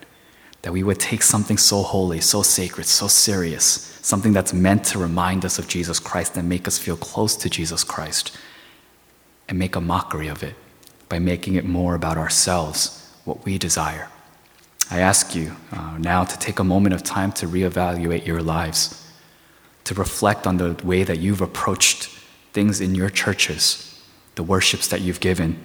that 0.61 0.73
we 0.73 0.83
would 0.83 0.99
take 0.99 1.21
something 1.21 1.57
so 1.57 1.81
holy, 1.81 2.19
so 2.19 2.41
sacred, 2.41 2.85
so 2.85 3.07
serious, 3.07 3.97
something 4.01 4.33
that's 4.33 4.53
meant 4.53 4.83
to 4.83 4.99
remind 4.99 5.45
us 5.45 5.59
of 5.59 5.67
Jesus 5.67 5.99
Christ 5.99 6.35
and 6.35 6.49
make 6.49 6.67
us 6.67 6.77
feel 6.77 6.97
close 6.97 7.35
to 7.37 7.49
Jesus 7.49 7.83
Christ, 7.83 8.37
and 9.47 9.57
make 9.57 9.77
a 9.77 9.81
mockery 9.81 10.27
of 10.27 10.43
it 10.43 10.55
by 11.07 11.19
making 11.19 11.55
it 11.55 11.63
more 11.63 11.95
about 11.95 12.17
ourselves, 12.17 13.09
what 13.23 13.45
we 13.45 13.57
desire. 13.57 14.09
I 14.91 14.99
ask 14.99 15.35
you 15.35 15.55
uh, 15.71 15.97
now 15.99 16.25
to 16.25 16.37
take 16.37 16.59
a 16.59 16.65
moment 16.65 16.95
of 16.95 17.03
time 17.03 17.31
to 17.33 17.47
reevaluate 17.47 18.25
your 18.25 18.41
lives, 18.41 19.06
to 19.87 19.93
reflect 19.93 20.45
on 20.45 20.57
the 20.57 20.73
way 20.83 21.03
that 21.03 21.19
you've 21.19 21.39
approached 21.39 22.09
things 22.51 22.81
in 22.81 22.93
your 22.93 23.09
churches, 23.09 24.03
the 24.35 24.43
worships 24.43 24.89
that 24.89 24.99
you've 24.99 25.21
given, 25.21 25.57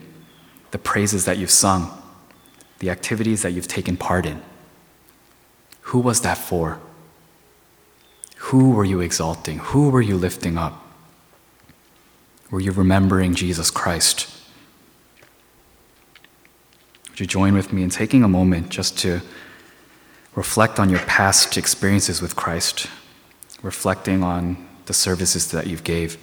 the 0.70 0.78
praises 0.78 1.24
that 1.24 1.38
you've 1.38 1.50
sung, 1.50 1.90
the 2.78 2.88
activities 2.88 3.42
that 3.42 3.50
you've 3.50 3.66
taken 3.66 3.96
part 3.96 4.24
in. 4.24 4.40
Who 5.90 5.98
was 5.98 6.20
that 6.20 6.38
for? 6.38 6.78
Who 8.36 8.70
were 8.70 8.84
you 8.84 9.00
exalting? 9.00 9.58
Who 9.58 9.90
were 9.90 10.00
you 10.00 10.16
lifting 10.16 10.56
up? 10.56 10.86
Were 12.48 12.60
you 12.60 12.70
remembering 12.70 13.34
Jesus 13.34 13.72
Christ? 13.72 14.28
Would 17.10 17.18
you 17.18 17.26
join 17.26 17.54
with 17.54 17.72
me 17.72 17.82
in 17.82 17.90
taking 17.90 18.22
a 18.22 18.28
moment 18.28 18.68
just 18.68 18.96
to 19.00 19.20
reflect 20.36 20.78
on 20.78 20.90
your 20.90 21.00
past 21.00 21.56
experiences 21.58 22.22
with 22.22 22.36
Christ, 22.36 22.86
reflecting 23.62 24.22
on 24.22 24.56
the 24.86 24.92
services 24.92 25.50
that 25.52 25.66
you've 25.66 25.84
gave? 25.84 26.18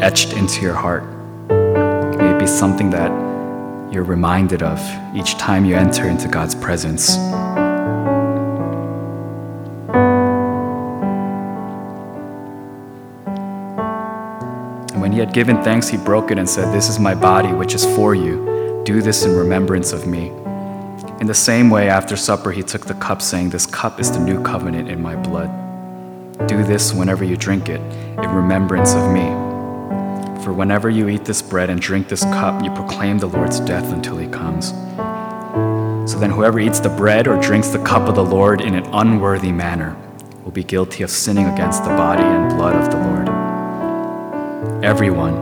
Etched 0.00 0.32
into 0.32 0.62
your 0.62 0.74
heart. 0.74 1.04
May 1.48 2.34
it 2.34 2.38
be 2.38 2.46
something 2.46 2.90
that 2.90 3.10
you're 3.92 4.04
reminded 4.04 4.62
of 4.62 4.78
each 5.16 5.36
time 5.38 5.64
you 5.64 5.74
enter 5.74 6.08
into 6.08 6.28
God's 6.28 6.54
presence. 6.54 7.16
And 14.92 15.00
when 15.00 15.10
he 15.10 15.18
had 15.18 15.32
given 15.32 15.62
thanks, 15.64 15.88
he 15.88 15.96
broke 15.96 16.30
it 16.30 16.38
and 16.38 16.48
said, 16.48 16.72
This 16.72 16.88
is 16.88 17.00
my 17.00 17.14
body, 17.14 17.52
which 17.52 17.74
is 17.74 17.84
for 17.96 18.14
you. 18.14 18.82
Do 18.84 19.02
this 19.02 19.24
in 19.24 19.34
remembrance 19.34 19.92
of 19.92 20.06
me. 20.06 20.28
In 21.20 21.26
the 21.26 21.34
same 21.34 21.70
way, 21.70 21.88
after 21.88 22.16
supper, 22.16 22.52
he 22.52 22.62
took 22.62 22.86
the 22.86 22.94
cup, 22.94 23.20
saying, 23.20 23.50
This 23.50 23.66
cup 23.66 23.98
is 23.98 24.12
the 24.12 24.20
new 24.20 24.42
covenant 24.42 24.88
in 24.88 25.02
my 25.02 25.16
blood. 25.16 25.50
Do 26.46 26.62
this 26.62 26.92
whenever 26.92 27.24
you 27.24 27.36
drink 27.36 27.68
it, 27.68 27.80
in 27.80 28.30
remembrance 28.30 28.94
of 28.94 29.12
me. 29.12 29.47
For 30.48 30.54
whenever 30.54 30.88
you 30.88 31.10
eat 31.10 31.26
this 31.26 31.42
bread 31.42 31.68
and 31.68 31.78
drink 31.78 32.08
this 32.08 32.22
cup, 32.22 32.64
you 32.64 32.70
proclaim 32.70 33.18
the 33.18 33.26
Lord's 33.26 33.60
death 33.60 33.92
until 33.92 34.16
he 34.16 34.26
comes. 34.26 34.68
So 36.10 36.18
then, 36.18 36.30
whoever 36.30 36.58
eats 36.58 36.80
the 36.80 36.88
bread 36.88 37.28
or 37.28 37.38
drinks 37.38 37.68
the 37.68 37.84
cup 37.84 38.08
of 38.08 38.14
the 38.14 38.24
Lord 38.24 38.62
in 38.62 38.74
an 38.74 38.86
unworthy 38.94 39.52
manner 39.52 39.94
will 40.44 40.50
be 40.50 40.64
guilty 40.64 41.02
of 41.02 41.10
sinning 41.10 41.48
against 41.48 41.84
the 41.84 41.90
body 41.90 42.22
and 42.22 42.56
blood 42.56 42.76
of 42.76 42.90
the 42.90 42.96
Lord. 42.96 44.82
Everyone 44.82 45.34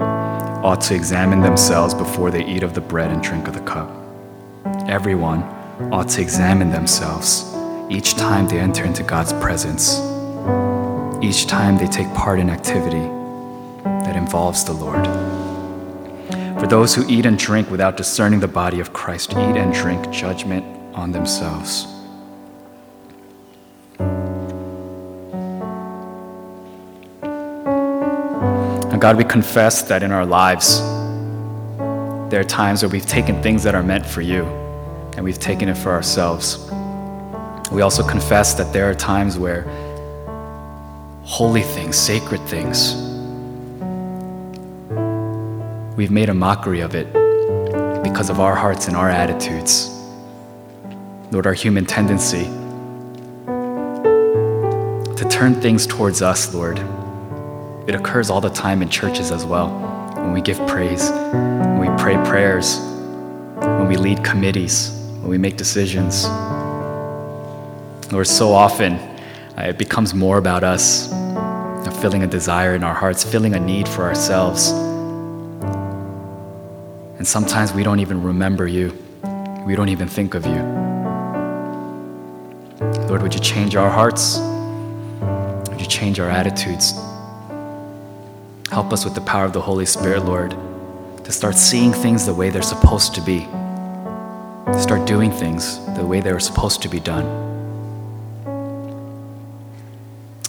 ought 0.65 0.81
to 0.81 0.97
examine 0.97 1.41
themselves 1.41 1.95
before 1.95 2.33
they 2.33 2.45
eat 2.45 2.65
of 2.65 2.75
the 2.75 2.81
bread 2.81 3.13
and 3.13 3.23
drink 3.23 3.47
of 3.47 3.55
the 3.55 3.61
cup. 3.61 3.89
Everyone 4.89 5.45
ought 5.93 6.09
to 6.09 6.21
examine 6.21 6.71
themselves 6.71 7.55
each 7.89 8.17
time 8.17 8.49
they 8.49 8.59
enter 8.59 8.85
into 8.85 9.05
God's 9.05 9.35
presence, 9.35 10.01
each 11.23 11.47
time 11.47 11.77
they 11.77 11.87
take 11.87 12.13
part 12.13 12.41
in 12.41 12.51
activity 12.51 13.16
that 14.07 14.17
involves 14.17 14.65
the 14.65 14.73
Lord. 14.73 15.05
For 16.61 16.69
those 16.69 16.95
who 16.95 17.05
eat 17.09 17.27
and 17.27 17.37
drink 17.37 17.71
without 17.71 17.97
discerning 17.97 18.39
the 18.39 18.49
body 18.49 18.79
of 18.79 18.93
Christ 18.93 19.33
eat 19.33 19.37
and 19.37 19.75
drink 19.75 20.11
judgment 20.11 20.65
on 20.95 21.11
themselves. 21.11 21.87
And 28.93 29.01
God, 29.01 29.17
we 29.17 29.25
confess 29.25 29.83
that 29.83 30.05
in 30.05 30.13
our 30.13 30.25
lives, 30.25 30.81
there 32.31 32.41
are 32.41 32.45
times 32.45 32.83
where 32.83 32.89
we've 32.89 33.07
taken 33.07 33.43
things 33.43 33.63
that 33.65 33.75
are 33.75 33.83
meant 33.83 34.07
for 34.07 34.23
you 34.23 34.45
and 35.17 35.25
we've 35.25 35.41
taken 35.41 35.69
it 35.69 35.77
for 35.77 35.91
ourselves. 35.91 36.71
We 37.73 37.83
also 37.83 38.07
confess 38.07 38.55
that 38.55 38.73
there 38.73 38.89
are 38.89 38.95
times 38.95 39.37
where 39.37 39.63
holy 41.25 41.63
things, 41.63 41.97
sacred 41.97 42.41
things, 42.43 43.06
we've 45.97 46.11
made 46.11 46.29
a 46.29 46.35
mockery 46.35 46.81
of 46.81 46.95
it 46.95 47.11
because 48.05 48.29
of 48.29 48.39
our 48.39 48.55
hearts 48.55 48.87
and 48.87 48.97
our 48.97 49.09
attitudes. 49.09 49.89
Lord, 51.33 51.47
our 51.47 51.55
human 51.55 51.87
tendency 51.87 52.45
to 55.17 55.29
turn 55.31 55.55
things 55.55 55.87
towards 55.87 56.21
us, 56.21 56.55
Lord. 56.55 56.79
It 57.89 57.95
occurs 57.95 58.29
all 58.29 58.43
the 58.43 58.51
time 58.51 58.83
in 58.83 58.91
churches 58.91 59.31
as 59.33 59.47
well. 59.47 59.71
When 60.17 60.33
we 60.33 60.43
give 60.43 60.59
praise, 60.67 61.11
when 61.11 61.79
we 61.79 61.89
pray 62.03 62.17
prayers, 62.27 62.79
when 63.57 63.89
we 63.89 63.97
lead 63.97 64.23
committees, 64.23 64.91
when 65.21 65.31
we 65.31 65.39
make 65.39 65.57
decisions. 65.57 66.27
Lord, 68.13 68.27
so 68.27 68.53
often 68.53 68.95
uh, 68.95 69.69
it 69.69 69.79
becomes 69.79 70.13
more 70.13 70.37
about 70.37 70.63
us, 70.63 71.09
feeling 72.03 72.23
a 72.23 72.27
desire 72.27 72.75
in 72.75 72.85
our 72.85 72.95
hearts, 72.95 73.25
feeling 73.25 73.55
a 73.55 73.61
need 73.61 73.89
for 73.89 74.03
ourselves. 74.03 74.71
And 77.27 77.31
sometimes 77.33 77.73
we 77.73 77.83
don't 77.83 77.99
even 77.99 78.23
remember 78.23 78.69
you, 78.69 78.97
we 79.67 79.75
don't 79.75 79.89
even 79.89 80.07
think 80.07 80.35
of 80.35 80.47
you. 80.47 80.63
Lord, 83.09 83.21
would 83.21 83.35
you 83.35 83.41
change 83.41 83.75
our 83.75 83.91
hearts? 83.91 84.39
Would 85.69 85.81
you 85.81 85.89
change 85.89 86.21
our 86.21 86.31
attitudes? 86.31 86.93
Help 88.71 88.93
us 88.93 89.05
with 89.05 89.17
the 89.17 89.23
power 89.23 89.45
of 89.45 89.53
the 89.53 89.61
Holy 89.61 89.87
Spirit, 89.87 90.25
Lord, 90.25 90.55
to 91.25 91.33
start 91.33 91.57
seeing 91.57 91.93
things 91.93 92.27
the 92.27 92.33
way 92.33 92.49
they're 92.49 92.63
supposed 92.63 93.13
to 93.17 93.21
be, 93.21 93.41
to 93.41 94.79
start 94.79 95.05
doing 95.05 95.33
things 95.33 95.85
the 95.97 96.07
way 96.07 96.21
they 96.21 96.33
were 96.33 96.39
supposed 96.39 96.81
to 96.83 96.89
be 96.89 97.01
done. 97.01 97.25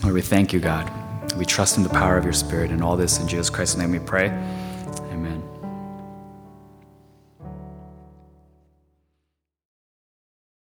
Lord, 0.04 0.14
we 0.14 0.22
thank 0.22 0.54
you, 0.54 0.60
God. 0.60 0.92
We 1.38 1.46
trust 1.46 1.78
in 1.78 1.82
the 1.82 1.90
power 1.90 2.20
of 2.20 2.24
your 2.24 2.34
Spirit 2.34 2.70
and 2.70 2.84
all 2.84 2.96
this 2.96 3.20
in 3.20 3.28
Jesus 3.28 3.50
Christ's 3.50 3.78
name 3.78 3.90
we 3.90 3.98
pray. 3.98 4.30